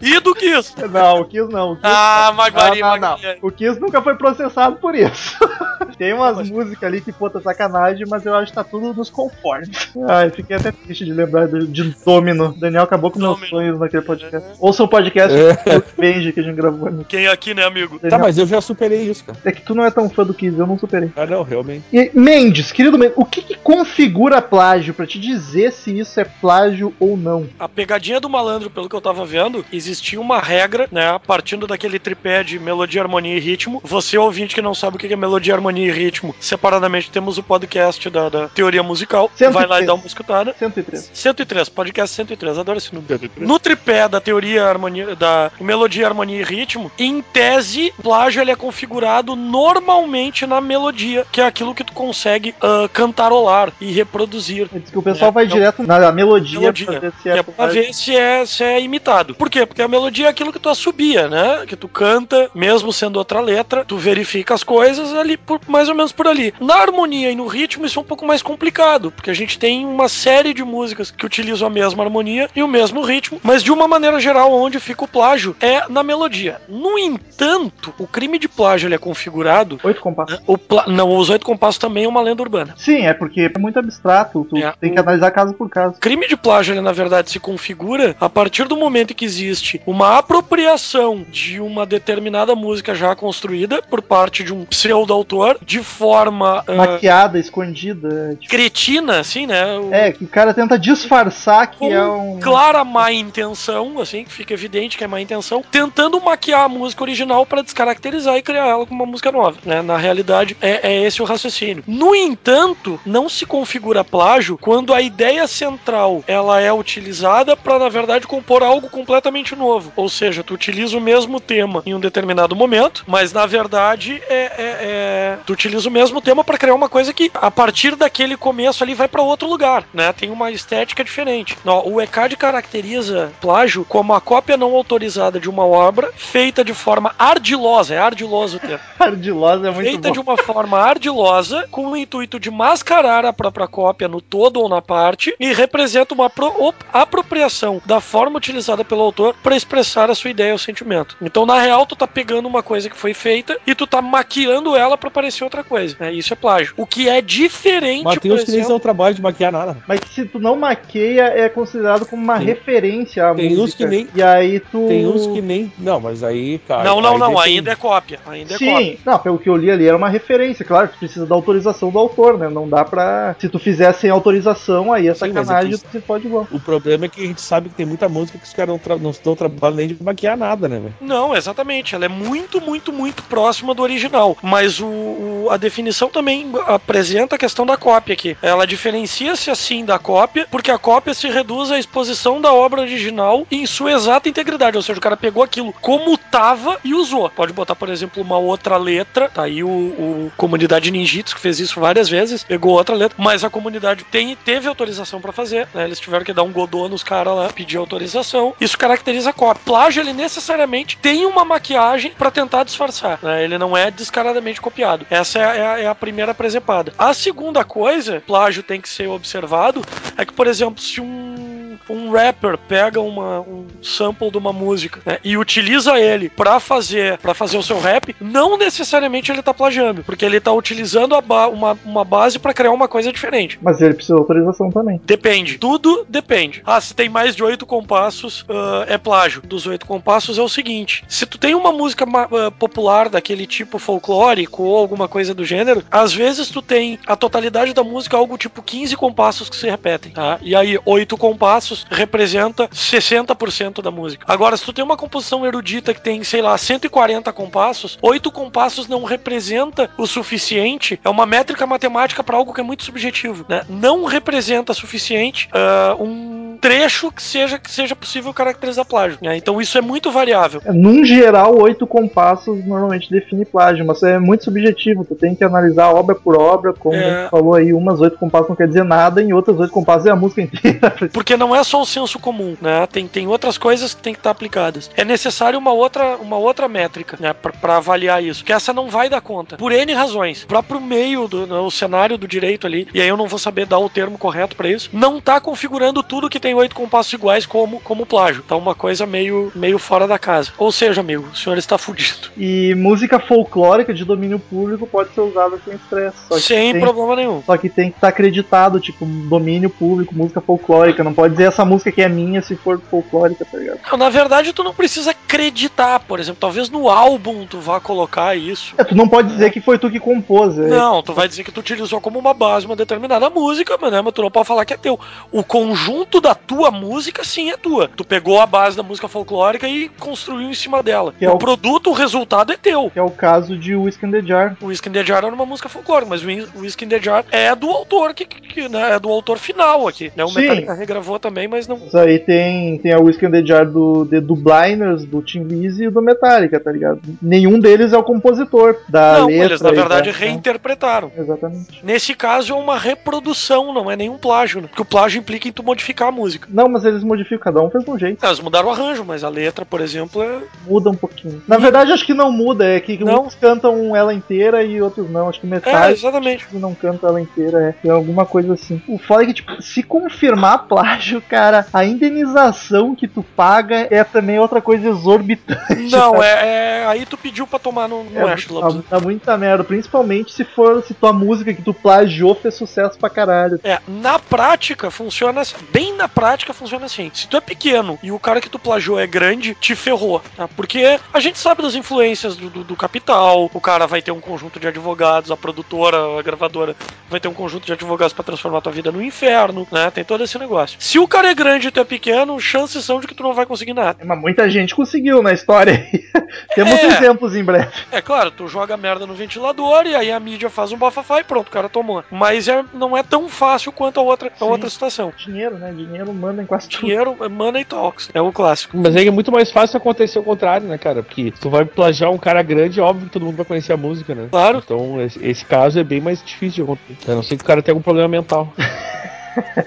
[0.00, 0.74] e do Kiss.
[0.90, 1.72] Não, o Kiss não.
[1.72, 3.10] O Kiss, Ah, Maguari, não, não, não.
[3.10, 3.38] Maguari.
[3.42, 5.36] O Kiss nunca foi processado por isso.
[5.98, 9.92] Tem umas músicas ali que puta sacanagem, mas eu acho que tá tudo nos conformes.
[10.08, 12.54] Ai, fiquei até triste de lembrar do- de Domino.
[12.58, 13.48] Daniel acabou com meus Domino.
[13.50, 14.46] sonhos naquele podcast.
[14.58, 15.78] Ouça o podcast É.
[15.78, 16.88] do Benji que a gente gravou.
[16.88, 17.04] ali.
[17.04, 17.98] Quem aqui, né, amigo?
[17.98, 19.38] Tá, mas eu já superei isso, cara.
[19.44, 21.10] É que tu não é tão fã do Kiss, eu não superei.
[21.16, 21.84] Ah, não, realmente.
[21.92, 26.24] E, Mendes, querido Mendes, o que, que configura plágio pra te dizer se isso é
[26.24, 27.46] plágio ou não?
[27.58, 31.18] A pegadinha do malandro, pelo que eu tava vendo, existia uma regra, né?
[31.26, 33.80] Partindo daquele tripé de melodia, harmonia e ritmo.
[33.84, 37.42] Você, ouvinte que não sabe o que é melodia, harmonia e ritmo, separadamente temos o
[37.42, 39.30] podcast da, da teoria musical.
[39.36, 39.54] 103.
[39.54, 40.54] Vai lá e dá uma escutada.
[40.58, 41.10] 103.
[41.12, 43.18] 103, podcast 103, adoro esse número.
[43.38, 48.56] No tripé da teoria harmonia, da melodia, harmonia e ritmo, em tese, plágio ele é
[48.56, 54.68] configurado normalmente na melodia, que é aquilo que tu consegue ah, cantarolar e reproduzir.
[54.72, 57.38] Diz que o pessoal É, vai então- direto na melodia, Melodia, pra ver se é,
[57.38, 59.34] é pra ver se é, se é imitado.
[59.34, 59.66] Por quê?
[59.76, 61.66] Porque a melodia é aquilo que tu assobia, né?
[61.66, 65.94] Que tu canta, mesmo sendo outra letra, tu verifica as coisas ali, por, mais ou
[65.94, 66.54] menos por ali.
[66.58, 69.84] Na harmonia e no ritmo, isso é um pouco mais complicado, porque a gente tem
[69.84, 73.70] uma série de músicas que utilizam a mesma harmonia e o mesmo ritmo, mas de
[73.70, 76.58] uma maneira geral, onde fica o plágio é na melodia.
[76.70, 79.78] No entanto, o crime de plágio ele é configurado.
[79.84, 80.40] Oito compassos.
[80.46, 82.72] O plá- não, os oito compassos também é uma lenda urbana.
[82.78, 85.96] Sim, é porque é muito abstrato, tu É, tem que analisar caso por caso.
[85.96, 89.65] O crime de plágio, ele, na verdade, se configura a partir do momento que existe
[89.86, 96.62] uma apropriação de uma determinada música já construída por parte de um pseudo-autor de forma
[96.66, 98.36] ah, Maquiada, escondida.
[98.40, 99.78] tipo, cretina, assim, né?
[99.78, 102.38] O- É, que o cara tenta disfarçar que é um.
[102.40, 107.02] clara má intenção, assim, que fica evidente que é má intenção, tentando maquiar a música
[107.02, 109.82] original para descaracterizar e criar ela como uma música nova, né?
[109.82, 111.82] Na realidade, é, é esse o raciocínio.
[111.86, 117.88] No entanto, não se configura plágio quando a ideia central ela é utilizada para na
[117.88, 119.92] verdade compor algo completamente novo.
[119.96, 124.34] Ou seja, tu utiliza o mesmo tema em um determinado momento, mas na verdade é,
[124.34, 128.36] é- é- tu utiliza o mesmo tema pra criar uma coisa que, a partir daquele
[128.36, 130.12] começo ali, vai pra outro lugar, né?
[130.12, 131.56] Tem uma estética diferente.
[131.84, 137.14] O ECAD caracteriza plágio como a cópia não autorizada de uma obra feita de forma
[137.18, 138.80] ardilosa, é ardiloso o termo.
[138.98, 140.12] Ardilosa é muito feita bom.
[140.12, 144.68] de uma forma ardilosa, com o intuito de mascarar a própria cópia no todo ou
[144.68, 150.10] na parte, e representa uma apro- op- apropriação da forma utilizada pelo autor para expressar
[150.10, 151.16] a sua ideia ou sentimento.
[151.22, 154.74] Então, na real, tu tá pegando uma coisa que foi feita e tu tá maquiando
[154.74, 155.94] ela para parecer outra coisa.
[156.00, 156.12] né?
[156.12, 156.74] Isso é plágio.
[156.76, 159.52] O que é diferente, Mas tem por uns que nem exemplo, são trabalho de maquiar
[159.52, 159.76] nada.
[159.86, 163.62] Mas se tu não maqueia, é considerado como uma Tem- referência à tem música.
[163.62, 164.88] uns que nem- E aí tu.
[164.88, 165.72] Tem uns que nem.
[165.78, 166.82] Não, mas aí, cara.
[166.82, 167.48] Não, não, aí não, depende.
[167.48, 168.18] ainda é cópia.
[168.26, 168.76] Ainda é cópia.
[168.78, 171.90] Sim, não, pelo que eu li ali era uma referência, claro, tu precisa da autorização
[171.90, 172.48] do autor, né?
[172.48, 173.36] Não dá pra.
[173.38, 176.48] Se tu fizer sem autorização, aí é Sim, sacanagem, é que- tu pode igual.
[176.50, 178.78] O problema é que a gente sabe que tem muita música que os caras não,
[178.78, 180.94] tra- não estão trabalhando nem de maquiar nada, né, velho?
[181.00, 181.94] Não, exatamente.
[181.94, 184.36] Ela é muito, muito, muito próxima do original.
[184.42, 188.36] Mas o, o- a definição também apresenta a questão da cópia aqui.
[188.42, 193.46] Ela diferencia-se assim da cópia, porque a cópia se reduz à exposição da obra original
[193.50, 194.76] em sua exata integridade.
[194.76, 197.28] Ou seja, o cara pegou aquilo como tava e usou.
[197.30, 199.28] Pode botar, por exemplo, uma outra letra.
[199.28, 202.42] Tá aí o, o Comunidade Ninjitsu, que fez isso várias vezes.
[202.44, 205.68] Pegou outra letra, mas a comunidade tem, teve autorização pra fazer.
[205.74, 205.84] né?
[205.84, 208.54] Eles tiveram que dar um godô nos caras lá, pedir autorização.
[208.60, 209.62] Isso caracteriza a cópia.
[209.64, 213.18] Plágio, ele necessariamente tem uma maquiagem pra tentar disfarçar.
[213.22, 213.44] né?
[213.44, 215.06] Ele não é descaradamente copiado.
[215.10, 216.92] Essa é é é a primeira presepada.
[216.98, 219.82] A segunda coisa, plágio tem que ser observado,
[220.16, 221.45] é que, por exemplo, se um,
[221.88, 227.18] um rapper pega uma, um sample de uma música né, e utiliza ele pra fazer,
[227.18, 231.48] pra fazer o seu rap, não necessariamente ele tá plagiando, porque ele tá utilizando ba-
[231.48, 233.58] uma, uma base pra criar uma coisa diferente.
[233.62, 235.00] Mas ele precisa de autorização também.
[235.04, 235.58] Depende.
[235.58, 236.62] Tudo depende.
[236.64, 239.42] Ah, se tem mais de oito compassos, ah, é plágio.
[239.42, 243.78] Dos oito compassos é o seguinte: se tu tem uma música ah, popular daquele tipo
[243.78, 248.36] folclórico ou alguma coisa do gênero, às vezes tu tem a totalidade da música algo
[248.38, 250.38] tipo 15 compassos que se repetem, tá?
[250.42, 254.24] E aí, oito compassos representa 60% da música.
[254.28, 258.88] Agora, se tu tem uma composição erudita que tem, sei lá, 140 compassos, oito compassos
[258.88, 261.00] não representa o suficiente.
[261.04, 263.62] É uma métrica matemática para algo que é muito subjetivo, né?
[263.68, 269.18] Não representa suficiente ah, um trecho que seja que seja possível caracterizar plágio.
[269.22, 269.36] né?
[269.36, 270.60] Então isso é muito variável.
[270.64, 275.04] É, Num geral, oito compassos normalmente define plágio, mas é muito subjetivo.
[275.04, 277.04] Tu tem que analisar obra por obra, como É.
[277.04, 280.06] a gente falou aí, umas oito compassos não quer dizer nada, em outras oito compassos
[280.06, 280.94] é a música inteira.
[281.12, 282.86] Porque não é só o senso comum, né?
[282.90, 284.90] Tem, tem outras coisas que tem que estar aplicadas.
[284.96, 287.32] É necessário uma outra, uma outra métrica, né?
[287.32, 288.44] Pra, pra avaliar isso.
[288.44, 289.56] Que essa não vai dar conta.
[289.56, 290.42] Por N razões.
[290.44, 293.38] O próprio meio do no- o cenário do direito ali, e aí eu não vou
[293.38, 297.12] saber dar o termo correto pra isso, não tá configurando tudo que tem oito compassos
[297.12, 298.42] iguais como, como plágio.
[298.42, 300.52] Tá uma coisa meio, meio fora da casa.
[300.58, 302.28] Ou seja, amigo, o senhor está fudido.
[302.36, 306.16] E música folclórica de domínio público pode ser usada sem estresse.
[306.40, 307.42] Sem tem- problema nenhum.
[307.44, 311.02] Só que tem que estar acreditado, tipo, domínio público, música folclórica.
[311.04, 313.80] Não pode dizer essa música que é minha se for folclórica, tá ligado?
[313.90, 316.40] Não, Na verdade, tu não precisa acreditar, por exemplo.
[316.40, 318.74] Talvez no álbum tu vá colocar isso.
[318.78, 320.58] É, tu não pode dizer que foi tu que compôs.
[320.58, 323.90] É, Não, tu vai dizer que tu utilizou como uma base uma determinada música, mas,
[323.92, 324.98] né, mas tu não pode falar que é teu.
[325.32, 327.88] O conjunto da tua música, sim, é tua.
[327.88, 331.14] Tu pegou a base da música folclórica e construiu em cima dela.
[331.18, 332.90] Que é o o- produto, o resultado é teu.
[332.90, 334.56] Que é o caso de Whiskey in the Jar.
[334.60, 336.88] O Whiskey in the Jar era uma música folclórica, mas o Whis- o Whiskey in
[336.88, 340.12] the Jar é do autor, que, que- né, é do autor final aqui.
[340.16, 340.24] Né?
[340.24, 340.40] O Sim.
[340.40, 341.78] Metallica regravou também, mas não...
[341.78, 345.42] Mas aí tem, tem a Whiskey in the Jar do, de, do Blinders, do Tim
[345.44, 347.00] Lizzy e do Metallica, tá ligado?
[347.22, 349.44] Nenhum deles é o compositor da não, letra.
[349.44, 351.10] eles na verdade da- reinterpretaram.
[351.16, 351.80] Exatamente.
[351.84, 354.68] Nesse caso é uma reprodução, não é nenhum plágio, né?
[354.68, 356.25] Porque o plágio implica em tu modificar a música.
[356.48, 358.24] Não, mas eles modificam, cada um fez de um jeito.
[358.24, 360.38] Elas mudaram o arranjo, mas a letra, por exemplo, é.
[360.66, 361.42] Muda um pouquinho.
[361.46, 363.24] Na verdade, acho que não muda, é que Não.
[363.26, 365.28] uns cantam ela inteira e outros não.
[365.28, 366.46] Acho que É, metade exatamente.
[366.52, 367.72] não canta ela inteira, é.
[367.72, 368.80] Tem alguma coisa assim.
[368.88, 374.02] O foda é que, tipo, se confirmar plágio, cara, a indenização que tu paga é
[374.04, 375.90] também outra coisa exorbitante.
[375.90, 376.28] Não, é,
[376.62, 378.84] é- Aí tu pediu pra tomar no, no É, Ash dá, Lobos.
[378.88, 383.10] dá muita merda, principalmente se for se tua música que tu plagiou fez sucesso pra
[383.10, 383.58] caralho.
[383.64, 385.42] É, na prática funciona.
[385.72, 387.10] Bem na prática funciona assim.
[387.12, 390.22] Se tu é pequeno e o cara que tu plagiou é grande, te ferrou.
[390.34, 390.48] Tá?
[390.48, 393.50] Porque a gente sabe das influências do, do- do capital.
[393.52, 396.74] O cara vai ter um conjunto de advogados, a produtora, a gravadora
[397.10, 399.90] vai ter um conjunto de advogados pra transformar tua vida no inferno, né?
[399.90, 400.78] Tem todo esse negócio.
[400.80, 403.34] Se o cara é grande e tu é pequeno, chances são de que tu não
[403.34, 403.98] vai conseguir nada.
[404.02, 406.04] Mas muita gente conseguiu na história aí.
[406.56, 406.86] Temos É.
[406.86, 407.68] exemplos em breve.
[407.92, 411.24] É claro, tu joga merda no ventilador e aí a mídia faz um bafafá e
[411.24, 412.02] pronto, o cara tomou.
[412.10, 414.44] Mas é, não é tão fácil quanto a outra, a Sim.
[414.46, 415.12] outra situação.
[415.18, 415.72] Dinheiro, né?
[415.76, 416.05] Dinheiro.
[416.06, 416.80] Dinheiro manda em quase tudo.
[416.80, 418.10] Dinheiro, é money talks.
[418.14, 418.76] É o clássico.
[418.76, 421.02] Mas aí é muito mais fácil acontecer o contrário, né, cara?
[421.02, 424.14] Porque tu vai plagiar um cara grande, óbvio que todo mundo vai conhecer a música,
[424.14, 424.28] né?
[424.30, 424.62] Claro.
[424.64, 427.10] Então, esse, esse caso é bem mais difícil de acontecer.
[427.10, 428.52] A não ser que o cara tenha algum problema mental.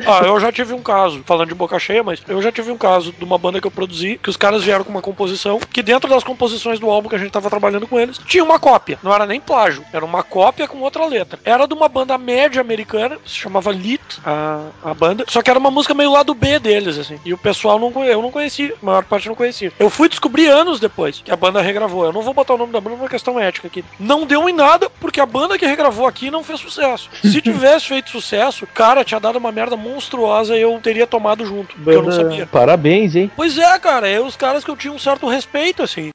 [0.05, 2.77] Ah, eu já tive um caso, falando de boca cheia, mas eu já tive um
[2.77, 5.83] caso de uma banda que eu produzi, que os caras vieram com uma composição, que
[5.83, 8.99] dentro das composições do álbum que a gente tava trabalhando com eles, tinha uma cópia.
[9.03, 11.39] Não era nem plágio, era uma cópia com outra letra.
[11.43, 15.59] Era de uma banda média americana, se chamava Lit, a, a banda, só que era
[15.59, 17.19] uma música meio lado B deles, assim.
[17.25, 19.71] E o pessoal não eu não conhecia, a maior parte não conhecia.
[19.79, 22.05] Eu fui descobrir anos depois que a banda regravou.
[22.05, 23.83] Eu não vou botar o nome da banda por uma questão ética aqui.
[23.99, 27.09] Não deu em nada, porque a banda que regravou aqui não fez sucesso.
[27.21, 31.89] Se tivesse feito sucesso, cara, tinha dado uma merda monstruosa eu teria tomado junto, porque
[31.89, 32.47] eu não Banda- sabia.
[32.47, 33.29] Parabéns, hein?
[33.35, 36.11] Pois é, cara, é os caras que eu tinha um certo respeito, assim.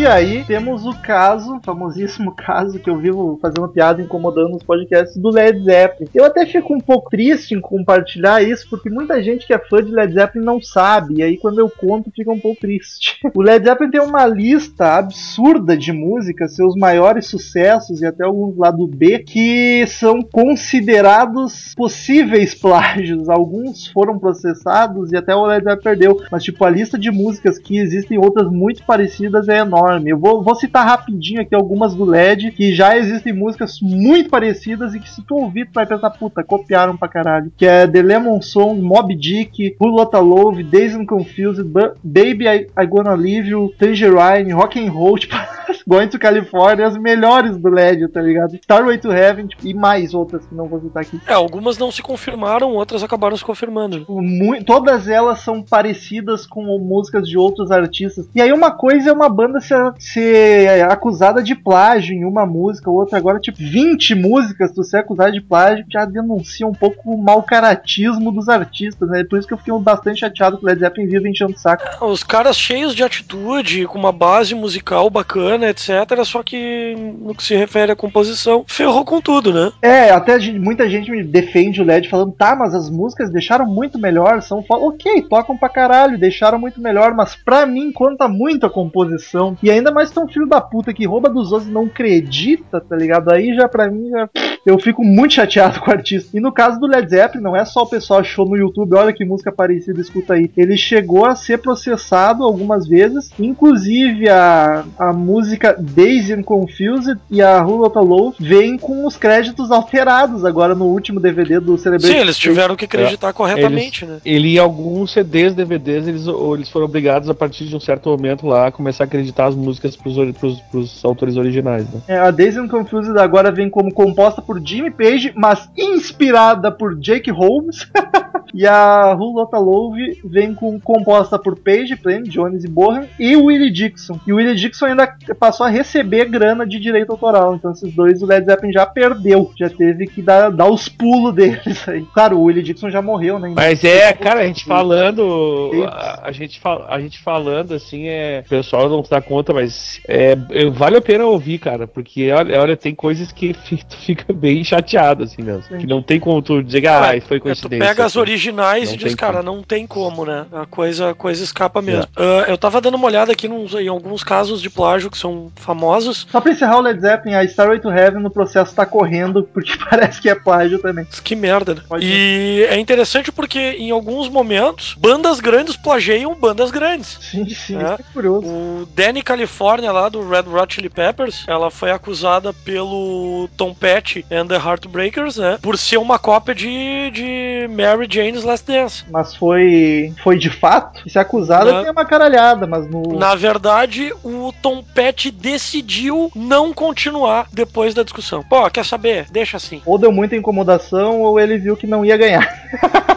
[0.00, 5.14] E aí temos o caso, famosíssimo caso que eu vivo fazendo piada incomodando os podcasts
[5.18, 6.08] do Led Zeppelin.
[6.14, 9.84] Eu até fico um pouco triste em compartilhar isso, porque muita gente que é fã
[9.84, 13.20] de Led Zeppelin não sabe, e aí quando eu conto fica um pouco triste.
[13.34, 18.56] O Led Zeppelin tem uma lista absurda de músicas, seus maiores sucessos e até alguns
[18.56, 23.28] lá do B, que são considerados possíveis plágios.
[23.28, 27.58] Alguns foram processados e até o Led Zeppelin perdeu, mas tipo a lista de músicas
[27.58, 29.89] que existem outras muito parecidas é enorme.
[29.98, 34.94] Eu vou, vou citar rapidinho aqui algumas do LED, que já existem músicas muito parecidas
[34.94, 37.50] e que se tu ouvir, tu vai pensar, puta, copiaram pra caralho.
[37.56, 42.46] Que é The Lemon Song, Mob Dick, Who Lotta Love, Days and Confused, Ba- Baby
[42.46, 45.34] I, I Gonna Leave You, Tangerine, Rock and Roll, tipo,
[45.86, 48.54] Going to California, as melhores do LED, tá ligado?
[48.56, 51.20] Starway to Heaven tipo, e mais outras que não vou citar aqui.
[51.26, 54.04] É, algumas não se confirmaram, outras acabaram se confirmando.
[54.08, 58.28] Mu- todas elas são parecidas com músicas de outros artistas.
[58.34, 62.90] E aí uma coisa é uma banda ser, ser acusada de plágio em uma música,
[62.90, 67.22] outra agora, tipo, 20 músicas, tu ser acusado de plágio, já denuncia um pouco o
[67.22, 69.24] mau caratismo dos artistas, né?
[69.24, 72.04] Por isso que eu fiquei bastante chateado com o Led Zeppelin vivo enchendo o saco.
[72.04, 75.90] Os caras cheios de atitude, com uma base musical bacana, etc.
[76.24, 79.72] Só que no que se refere à composição, ferrou com tudo, né?
[79.82, 83.66] É, até gente- muita gente me defende o LED falando, tá, mas as músicas deixaram
[83.66, 88.66] muito melhor, são ok, tocam pra caralho, deixaram muito melhor, mas pra mim conta muito
[88.66, 89.56] a composição.
[89.62, 92.96] E ainda mais tão filho da puta que rouba dos outros e não acredita, tá
[92.96, 93.30] ligado?
[93.32, 94.28] Aí já pra mim já.
[94.66, 96.36] Eu fico muito chateado com o artista.
[96.36, 99.12] E no caso do Led Zeppelin, não é só o pessoal achou no YouTube, olha
[99.12, 100.50] que música parecida, escuta aí.
[100.56, 107.42] Ele chegou a ser processado algumas vezes, inclusive a, a música Daisy and Confused e
[107.42, 112.12] a Who Lotta Love vem com os créditos alterados agora no último DVD do Celebrity.
[112.12, 114.18] Sim, eles tiveram que acreditar corretamente, né?
[114.24, 118.10] Ele, em alguns CDs, DVDs, eles, ou eles foram obrigados, a partir de um certo
[118.10, 122.00] momento lá, a começar a acreditar as músicas pros, pros, pros autores originais, né?
[122.08, 126.98] É, a Daisy and Confused agora vem como composta por Jimmy Page, mas inspirada por
[126.98, 127.88] Jake Holmes.
[128.54, 133.36] e a Who Lotta Love vem com composta por Page, Plain, Jones e Bohan e
[133.36, 134.18] Willie Dixon.
[134.26, 137.54] E o Willie Dixon ainda passou a receber grana de direito autoral.
[137.56, 141.34] Então esses dois o Led Zeppelin já perdeu, já teve que dar, dar os pulos
[141.34, 142.04] deles aí.
[142.12, 143.50] Claro, o Willie Dixon já morreu, né?
[143.56, 145.70] Mas é, cara, a gente falando.
[145.88, 148.42] A, a gente, fal- a gente falando assim, é.
[148.44, 152.30] O pessoal não se dá conta, mas é, é, vale a pena ouvir, cara, porque
[152.30, 153.54] olha, olha, tem coisas que
[153.88, 155.62] tu fica bem chateado, assim mesmo.
[155.64, 155.78] Sim.
[155.78, 157.86] Que não tem como tu dizer, ah, Ué, foi é, tu coincidência.
[157.88, 158.18] pega as assim.
[158.18, 159.56] originais Não e diz, cara, como.
[159.56, 160.46] não tem como, né?
[160.52, 162.06] A coisa, a coisa escapa mesmo.
[162.16, 165.50] Ah, eu tava dando uma olhada aqui nos- em alguns casos de plágio que são
[165.56, 166.26] famosos.
[166.30, 169.72] Só pra encerrar o Led Zeppelin, a Starway to Heaven no processo tá correndo, porque
[169.88, 171.06] parece que é plágio também.
[171.24, 171.82] Que merda, né?
[171.88, 177.18] Pode E é interessante porque em alguns momentos, bandas grandes plagiam bandas grandes.
[177.20, 177.94] Sim, sim, É.
[177.94, 178.46] isso é curioso.
[178.46, 184.24] O Danny California lá do Red Hot Chili Peppers, ela foi acusada pelo Tom Petty
[184.30, 185.58] and the Heartbreakers, né?
[185.60, 189.04] Por ser uma cópia de, de Mary Jane's Last Dance.
[189.10, 191.08] Mas foi foi de fato?
[191.08, 191.82] Se acusada Não.
[191.82, 193.18] tem uma caralhada, mas no.
[193.18, 198.42] Na verdade, o Tom Petty decidiu não continuar depois da discussão.
[198.42, 199.26] Pô, quer saber?
[199.30, 199.82] Deixa assim.
[199.86, 202.48] Ou deu muita incomodação, ou ele viu que não ia ganhar.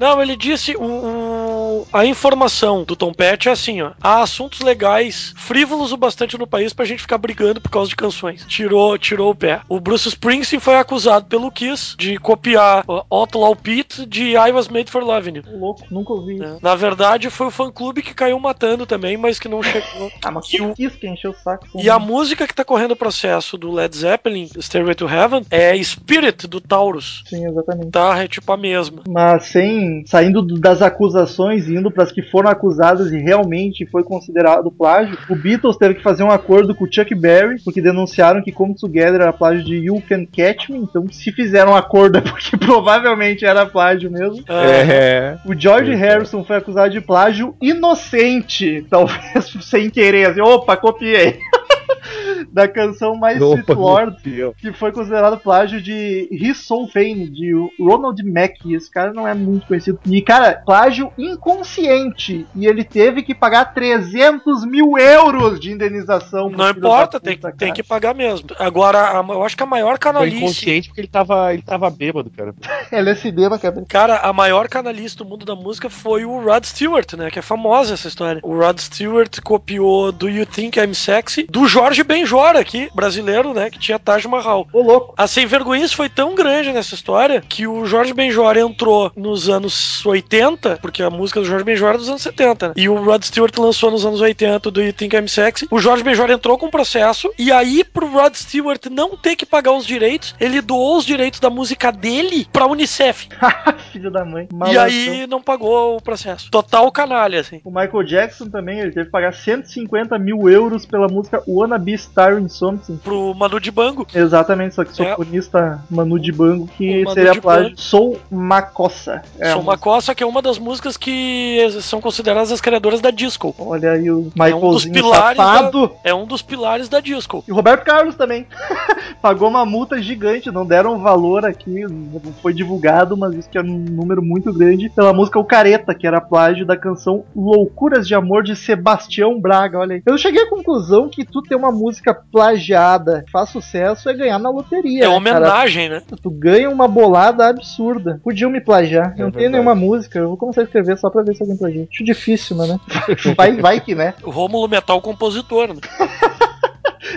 [0.00, 3.92] Não, ele disse, o, o- a informação do Tom Petty é assim, ó.
[4.02, 7.94] Há assuntos legais, frívolos o bastante no país pra gente ficar brigando por causa de
[7.96, 8.44] canções.
[8.48, 9.60] Tirou, tirou o pé.
[9.68, 14.68] O Bruce Springsteen foi acusado pelo Kiss de copiar o Outlaw Pete de I Was
[14.68, 15.44] Made for Loving You.
[15.58, 16.58] Louco, nunca ouvi né?
[16.60, 20.10] Na verdade, foi o fã-clube que caiu matando também, mas que não chegou.
[20.24, 21.66] Ah, mas que o- quis que encheu o saco.
[21.76, 25.74] E a música que tá correndo o processo do Led Zeppelin, Stairway to Heaven, é
[25.82, 27.22] Spirit do Taurus.
[27.26, 27.90] Sim, exatamente.
[27.90, 29.02] Tá, é tipo a mesma.
[29.08, 33.86] Mas sem saindo do- das acusações e indo para as que foram acusadas e realmente
[33.86, 37.80] foi considerado plágio, o Beatles teve que fazer um acordo com o Chuck Berry, porque
[37.80, 41.76] denunciaram que Come Together era plágio de You Can Catch Me, então se fizeram um
[41.76, 44.42] acordo é porque provavelmente era plágio mesmo.
[44.48, 45.36] É.
[45.44, 45.94] O George.
[45.94, 51.38] Harrison foi acusado de plágio inocente, talvez sem querer, assim, opa, copiei.
[52.54, 54.16] da canção mais Sweet Opa, Lord,
[54.56, 58.72] que foi considerado plágio de His Soul Fame, de Ronald Mack.
[58.72, 59.98] Esse cara não é muito conhecido.
[60.06, 62.46] E, cara, plágio inconsciente.
[62.54, 66.48] E ele teve que pagar 300 mil euros de indenização.
[66.50, 67.72] Não importa, tem, puta, tem cara.
[67.72, 68.48] que pagar mesmo.
[68.58, 70.36] Agora, a- eu acho que a maior Foi canalice.
[70.36, 72.54] inconsciente porque ele tava, ele tava bêbado, cara.
[72.92, 73.86] LSD na cabeça.
[73.88, 77.30] Cara, a maior canalice do mundo da música foi o Rod Stewart, né?
[77.30, 78.40] Que é famosa essa história.
[78.44, 82.02] O Rod Stewart copiou Do You Think I'm Sexy do Jorge
[82.44, 83.70] Benjora aqui, brasileiro, né?
[83.70, 84.68] Que tinha Taj Mahal.
[84.70, 85.14] Ô, louco.
[85.16, 90.04] A sem vergonhice foi tão grande nessa história que o Jorge Benjora entrou nos anos
[90.04, 92.74] 80, porque a música do Jorge Benjora é dos anos 70, né?
[92.76, 95.66] E o Rod Stewart lançou nos anos 80 do You Think I'm Sexy.
[95.70, 99.46] O Jorge Benjora entrou com um processo e aí pro Rod Stewart não ter que
[99.46, 103.26] pagar os direitos, ele doou os direitos da música dele pra Unicef.
[103.90, 104.48] Filho da mãe.
[104.52, 104.82] E Malandrão.
[104.84, 106.50] aí não pagou o processo.
[106.50, 107.62] Total canalha, assim.
[107.64, 111.96] O Michael Jackson também, ele teve que pagar 150 mil euros pela música Wanna Be
[111.96, 112.96] Star in Something.
[112.98, 114.06] Pro Manu de Bango.
[114.14, 115.10] Exatamente, só que É.
[115.10, 117.42] sofonista Manu Dibango, que Manu seria Dibango.
[117.60, 117.78] plágio.
[117.78, 119.22] Sou Macossa.
[119.38, 123.10] É a Sou coça que é uma das músicas que são consideradas as criadoras da
[123.10, 123.54] disco.
[123.58, 125.90] Olha aí o É um dos Michaelzinho pilares safado.
[126.04, 127.44] É um dos pilares da disco.
[127.46, 128.46] E o Roberto Carlos também.
[129.20, 133.62] Pagou uma multa gigante, não deram valor aqui, não foi divulgado, mas isso que é
[133.62, 138.14] um número muito grande, pela música O Careta, que era plágio da canção Loucuras de
[138.14, 140.02] Amor de Sebastião Braga, olha aí.
[140.04, 144.38] Eu cheguei à conclusão que tu ter uma música plagiada que faz sucesso é ganhar
[144.38, 145.04] na loteria.
[145.04, 145.16] É né, cara?
[145.16, 146.02] homenagem, né?
[146.22, 148.20] Tu ganha uma bolada absurda.
[148.22, 149.14] Podiam me plagiar.
[149.16, 149.52] Eu É não tenho verdade.
[149.52, 150.18] nenhuma música.
[150.18, 151.88] Eu vou começar a escrever só pra ver se alguém plagia.
[151.90, 152.78] Acho difícil, mas né?
[153.36, 154.14] Vai, vai que né.
[154.22, 155.80] O Rômulo Metal compositor, né?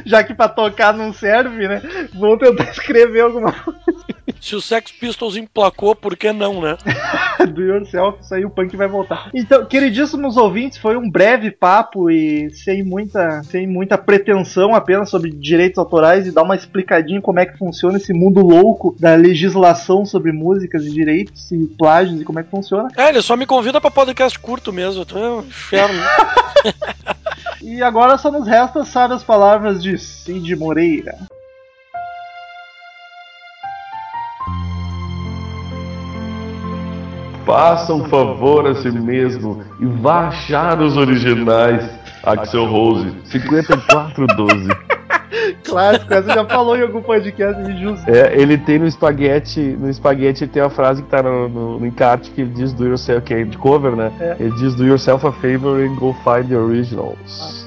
[0.05, 1.81] Já que pra tocar não serve, né?
[2.13, 3.53] Vamos tentar escrever alguma
[4.41, 6.77] Se o Sex Pistols emplacou, por que não, né?
[7.53, 9.29] do yourself, isso aí o punk vai voltar.
[9.33, 15.31] Então, queridíssimos ouvintes, foi um breve papo e sem muita, sem muita pretensão apenas sobre
[15.31, 20.05] direitos autorais e dar uma explicadinha como é que funciona esse mundo louco da legislação
[20.05, 22.89] sobre músicas e direitos e plágios e como é que funciona.
[22.97, 25.03] É, ele só me convida pra podcast curto mesmo.
[25.03, 25.99] Então é um inferno.
[27.61, 31.17] E agora só nos resta sabe as palavras de Cid Moreira.
[37.47, 41.89] Faça um favor a si mesmo e vá achar os originais.
[42.21, 44.67] Axel Rose, 5412.
[45.63, 48.09] Clássico, essa já falou em algum podcast injusto.
[48.11, 51.85] É, ele tem no espaguete, no espaguete tem a frase que tá no, no, no
[51.85, 54.11] encarte que ele diz do yourself, que é de cover, né?
[54.19, 54.35] É.
[54.41, 57.17] Ele diz do yourself a favor and go find the originals.
[57.39, 57.66] Return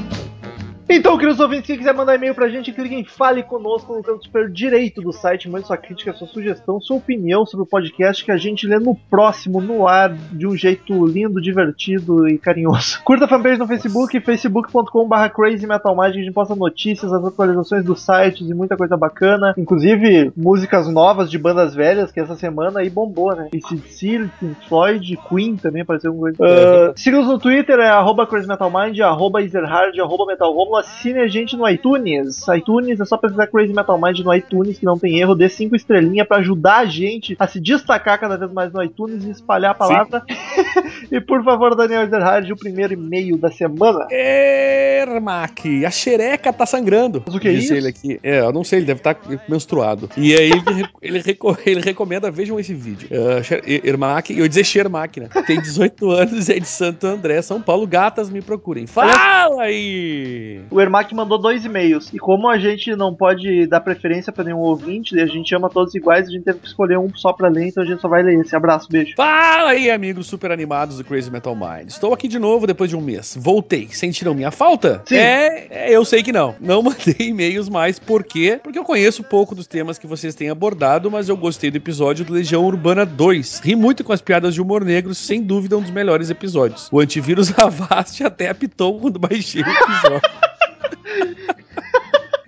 [0.93, 4.25] Então, queridos ouvintes, quem quiser mandar e-mail pra gente, clique em Fale Conosco no canto
[4.25, 8.29] superior direito do site, mande sua crítica, sua sugestão, sua opinião sobre o podcast que
[8.29, 13.01] a gente lê no próximo, no ar, de um jeito lindo, divertido e carinhoso.
[13.05, 18.49] Curta a fanpage no Facebook, facebook.com.br crazymetalmagic, a gente posta notícias, as atualizações dos sites
[18.49, 23.33] e muita coisa bacana, inclusive músicas novas de bandas velhas, que essa semana aí bombou,
[23.33, 23.47] né?
[23.53, 26.89] ACDC, Pink Floyd, Queen também apareceu alguma coisa.
[26.89, 31.67] Ah, Siga-nos no Twitter, é arroba crazymetalmind, arroba ezerhard, arroba metalromulo, assine a gente no
[31.69, 32.45] iTunes.
[32.47, 35.75] iTunes é só pesquisar Crazy Metal Mind no iTunes, que não tem erro, dê cinco
[35.75, 39.71] estrelinhas pra ajudar a gente a se destacar cada vez mais no iTunes e espalhar
[39.71, 40.23] a palavra.
[41.11, 44.07] e por favor, Daniel Ezerhard, o primeiro e-mail da semana.
[44.11, 47.23] Ermac, a xereca tá sangrando.
[47.25, 47.73] Mas o que é disse isso?
[47.75, 48.19] ele aqui.
[48.23, 49.17] É, eu não sei, ele deve estar
[49.47, 50.09] menstruado.
[50.17, 53.07] E aí ele, ele, reco- ele recomenda, vejam esse vídeo.
[53.11, 55.29] Uh, Ermac, eu ia dizer Xermac, né?
[55.45, 57.87] Tem 18 anos, é de Santo André, São Paulo.
[57.87, 58.87] Gatas, me procurem.
[58.87, 60.61] Fala aí!
[60.71, 62.11] O Ermac mandou dois e-mails.
[62.13, 65.95] E como a gente não pode dar preferência pra nenhum ouvinte, a gente ama todos
[65.95, 68.21] iguais, a gente teve que escolher um só pra ler, então a gente só vai
[68.21, 68.55] ler esse.
[68.55, 69.15] Abraço, beijo.
[69.15, 71.89] Fala aí, amigos super super animados do Crazy Metal Mind.
[71.89, 73.37] Estou aqui de novo depois de um mês.
[73.39, 73.87] Voltei.
[73.91, 75.03] Sentiram minha falta?
[75.05, 75.15] Sim.
[75.15, 76.55] É, é, eu sei que não.
[76.59, 77.99] Não mandei e-mails mais.
[77.99, 78.59] Por quê?
[78.61, 82.25] Porque eu conheço pouco dos temas que vocês têm abordado, mas eu gostei do episódio
[82.25, 83.59] do Legião Urbana 2.
[83.59, 86.89] Ri muito com as piadas de humor negro, sem dúvida um dos melhores episódios.
[86.91, 90.21] O antivírus Avast até apitou quando baixei o episódio.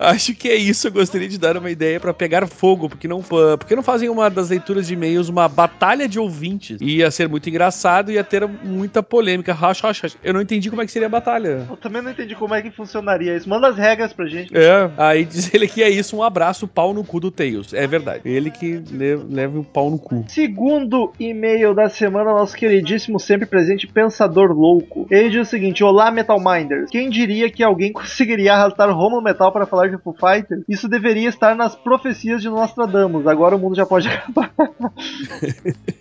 [0.08, 0.88] Acho que é isso.
[0.88, 4.28] Eu gostaria de dar uma ideia pra pegar fogo, porque não, porque não fazem uma
[4.30, 6.78] das leituras de e-mails uma batalha de ouvintes.
[6.80, 9.52] Ia ser muito engraçado e ia ter muita polêmica.
[9.52, 10.16] Hash, hash.
[10.22, 11.66] Eu não entendi como é que seria a batalha.
[11.68, 13.48] Eu também não entendi como é que funcionaria isso.
[13.48, 14.56] Manda as regras pra gente.
[14.56, 17.72] É, aí diz ele que é isso, um abraço, pau no cu do Tails.
[17.74, 18.20] É verdade.
[18.24, 20.24] Ele que le- leva o pau no cu.
[20.28, 25.06] Segundo e-mail da semana, nosso queridíssimo sempre presente Pensador Louco.
[25.10, 26.90] Ele diz o seguinte: Olá, Metal Minders.
[26.90, 30.64] Quem diria que alguém conseguiria arrastar Romulo Metal para falar de Foo Fighters?
[30.68, 33.26] Isso deveria estar nas profecias de Nostradamus.
[33.26, 34.50] Agora o mundo já pode acabar.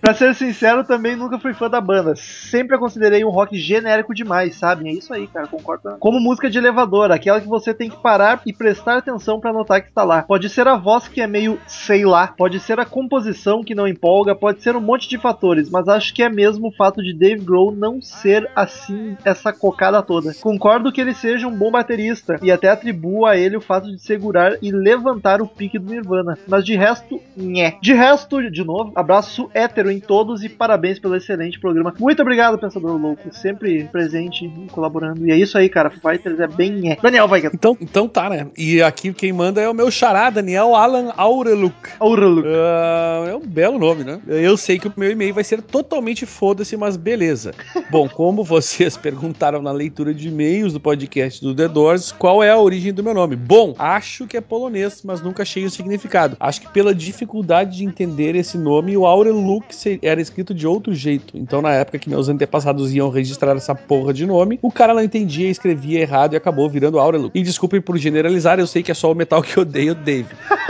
[0.02, 2.16] pra ser sincero, também nunca fui fã da banda.
[2.16, 4.88] Sempre a considerei um rock genérico demais, sabe?
[4.88, 5.98] É isso aí, cara, concordo.
[6.00, 9.82] Como música de elevador, aquela que você tem que parar e prestar atenção pra notar
[9.82, 10.24] que está lá.
[10.24, 13.88] Pode ser a voz que é meio sei lá, pode ser a composição que não
[13.88, 17.14] empolga, pode ser um monte de fatores, mas acho que é mesmo o fato de
[17.14, 20.34] Dave Grohl não ser assim essa cocada toda.
[20.42, 24.00] Concordo que ele seja um bom baterista e até atribuo a ele o fato de
[24.00, 27.78] segurar e levantar o pique do Nirvana, mas de resto, nhé.
[27.82, 31.94] De resto, de novo, abraço hétero em todos e parabéns pelo excelente programa.
[32.00, 35.26] Muito obrigado, Pensador Louco, sempre presente colaborando.
[35.26, 36.98] E é isso aí, cara, Fighters é bem nhé.
[37.02, 38.48] Daniel vai Então, então tá, né?
[38.58, 41.76] E aqui quem manda é o meu xará, Daniel Alan Aureluk.
[42.00, 42.44] Aurelo.
[42.46, 44.20] Ah, é um belo nome, né?
[44.28, 47.54] Eu sei que o meu e-mail vai ser totalmente foda-se, mas beleza.
[47.90, 52.50] Bom, como vocês perguntaram na leitura de e-mails do podcast do The Doors, qual é
[52.50, 53.36] a origem do meu nome?
[53.36, 56.36] Bom, acho que é polonês, mas nunca achei o significado.
[56.40, 60.94] Acho que pela dificuldade de entender esse nome, o Aureluk se- era escrito de outro
[60.94, 61.38] jeito.
[61.38, 65.02] Então, na época que meus antepassados iam registrar essa porra de nome, o cara não
[65.02, 67.32] entendia, escrevia errado e acabou virando Aureluk.
[67.38, 70.28] E desculpem por generalizar, eu sei que é só o metal que odeio, Dave.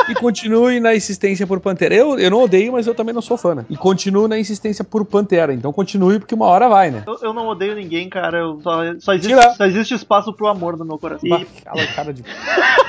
[0.09, 1.95] E continue na insistência por Pantera.
[1.95, 3.65] Eu, eu não odeio, mas eu também não sou fã, né?
[3.69, 5.53] E continuo na insistência por Pantera.
[5.53, 7.03] Então continue, porque uma hora vai, né?
[7.07, 8.39] Eu, eu não odeio ninguém, cara.
[8.39, 11.29] Eu só, só, existe, só existe espaço pro amor no meu coração.
[11.29, 12.21] Bah, E, Cala cara de.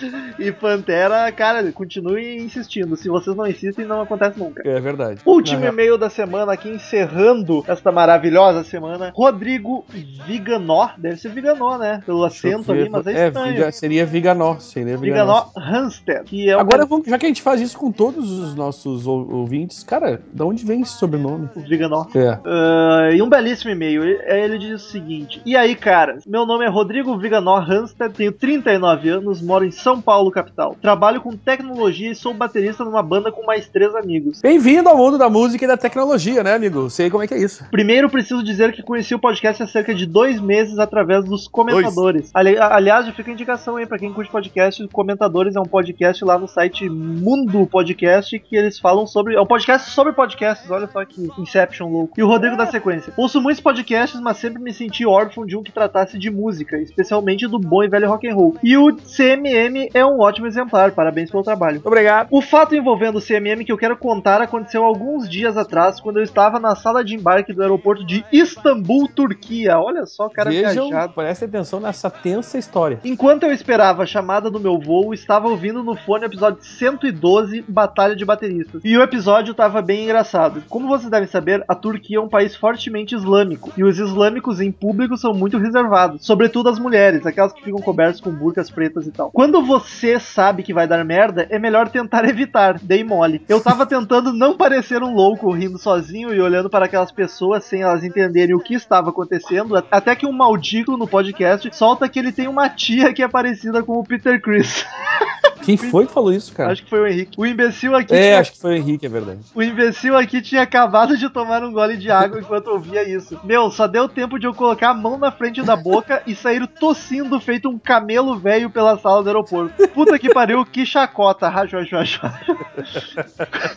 [0.38, 2.96] e Pantera, cara, continue insistindo.
[2.96, 4.62] Se vocês não insistem, não acontece nunca.
[4.68, 5.20] É verdade.
[5.24, 9.12] Último Na e-mail da semana aqui, encerrando esta maravilhosa semana.
[9.14, 9.84] Rodrigo
[10.26, 10.90] Viganó.
[10.98, 12.02] Deve ser Viganó, né?
[12.04, 13.52] Pelo acento ali, mas é estranho.
[13.54, 14.56] Viga- seria Viganó.
[14.58, 15.44] Seria Viganó.
[15.56, 16.24] Viganó Hanstead.
[16.24, 19.30] Que é Agora, vamos- já que a gente faz isso com todos os nossos ou-
[19.32, 21.48] ouvintes, cara, da onde vem esse sobrenome?
[21.56, 22.06] Viganó.
[22.14, 22.38] É.
[22.44, 24.02] Ah, e um belíssimo e-mail.
[24.04, 26.18] Ele, diz o seguinte: E aí, cara?
[26.26, 30.74] Meu nome é Rodrigo Viganó Hanstead, tenho 39 anos, moro em São Paulo, capital.
[30.82, 34.40] Trabalho com tecnologia e sou baterista numa banda com mais três amigos.
[34.42, 36.90] Bem-vindo ao mundo da música e da tecnologia, né, amigo?
[36.90, 37.64] Sei como é que é isso.
[37.70, 42.32] Primeiro, preciso dizer que conheci o podcast há cerca de dois meses através dos comentadores.
[42.34, 44.84] Ali- aliás, já fica a indicação aí pra quem curte podcast.
[44.88, 49.36] Comentadores é um podcast lá no site Mundo Podcast que eles falam sobre.
[49.36, 50.68] É um podcast sobre podcasts.
[50.68, 52.14] Olha só que Inception louco.
[52.18, 53.12] E o Rodrigo da sequência.
[53.16, 57.46] Ouço muitos podcasts, mas sempre me senti órfão de um que tratasse de música, especialmente
[57.46, 58.56] do bom e velho rock and roll.
[58.64, 60.92] E o CMM é um ótimo exemplar.
[60.92, 61.80] Parabéns pelo trabalho.
[61.84, 62.28] Obrigado.
[62.30, 66.22] O fato envolvendo o CMM que eu quero contar aconteceu alguns dias atrás, quando eu
[66.22, 69.78] estava na sala de embarque do aeroporto de Istambul, Turquia.
[69.78, 71.12] Olha só, cara Vejam, viajado.
[71.14, 73.00] prestem atenção nessa tensa história.
[73.04, 77.64] Enquanto eu esperava a chamada do meu voo, estava ouvindo no fone o episódio 112,
[77.68, 78.82] Batalha de Bateristas.
[78.84, 80.62] E o episódio estava bem engraçado.
[80.68, 84.70] Como vocês devem saber, a Turquia é um país fortemente islâmico, e os islâmicos em
[84.70, 89.10] público são muito reservados, sobretudo as mulheres, aquelas que ficam cobertas com burcas pretas e
[89.10, 89.30] tal.
[89.30, 93.42] Quando você sabe que vai dar merda, é melhor tentar evitar, dei mole.
[93.48, 97.82] Eu tava tentando não parecer um louco, rindo sozinho e olhando para aquelas pessoas sem
[97.82, 102.32] elas entenderem o que estava acontecendo, até que um maldito no podcast solta que ele
[102.32, 104.86] tem uma tia que é parecida com o Peter Chris.
[105.62, 106.72] Quem foi que falou isso, cara?
[106.72, 107.32] Acho que foi o Henrique.
[107.40, 109.40] O imbecil aqui É, tinha acho que foi o Henrique, é verdade.
[109.54, 113.38] o imbecil aqui tinha acabado de tomar um gole de água enquanto ouvia isso.
[113.44, 116.66] Meu, só deu tempo de eu colocar a mão na frente da boca e sair
[116.66, 119.88] tossindo feito um camelo velho pela sala do aeroporto.
[119.88, 121.48] Puta que pariu, que chacota.
[121.48, 122.20] Rajo, rajo, rajo.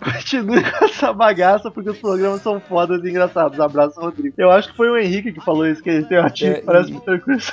[0.03, 3.59] Continue com essa bagaça porque os programas são fodas e engraçados.
[3.59, 4.33] Abraço, Rodrigo.
[4.37, 6.91] Eu acho que foi o Henrique que falou isso, que ele tem que É, parece
[6.91, 7.51] e- Peter Chris.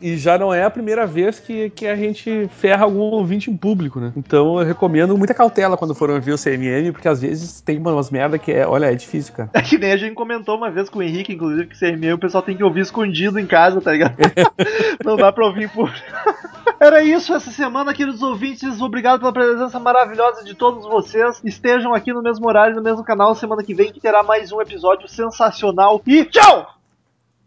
[0.00, 4.00] E já não é a primeira vez que, que a gente ferra algum ouvinte público,
[4.00, 4.12] né?
[4.16, 8.10] Então eu recomendo muita cautela quando for ouvir o CMM, porque às vezes tem umas
[8.10, 9.50] merda que é, olha, é difícil, cara.
[9.52, 12.18] É que nem a gente comentou uma vez com o Henrique, inclusive, que CME o
[12.18, 14.14] pessoal tem que ouvir escondido em casa, tá ligado?
[15.04, 15.98] Não dá pra ouvir em público.
[16.80, 18.80] Era isso essa semana, queridos ouvintes.
[18.80, 21.40] Obrigado pela presença maravilhosa de todos vocês.
[21.44, 24.60] Estejam aqui no mesmo horário, no mesmo canal, semana que vem, que terá mais um
[24.60, 26.00] episódio sensacional.
[26.06, 26.77] E tchau!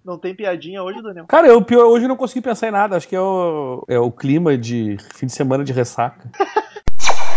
[0.03, 1.25] Não tem piadinha hoje, Daniel?
[1.27, 2.97] Cara, eu pior, hoje eu não consegui pensar em nada.
[2.97, 6.29] Acho que é o, é o clima de fim de semana de ressaca.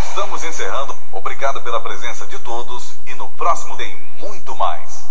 [0.08, 0.94] Estamos encerrando.
[1.12, 4.03] Obrigado pela presença de todos e no próximo tem.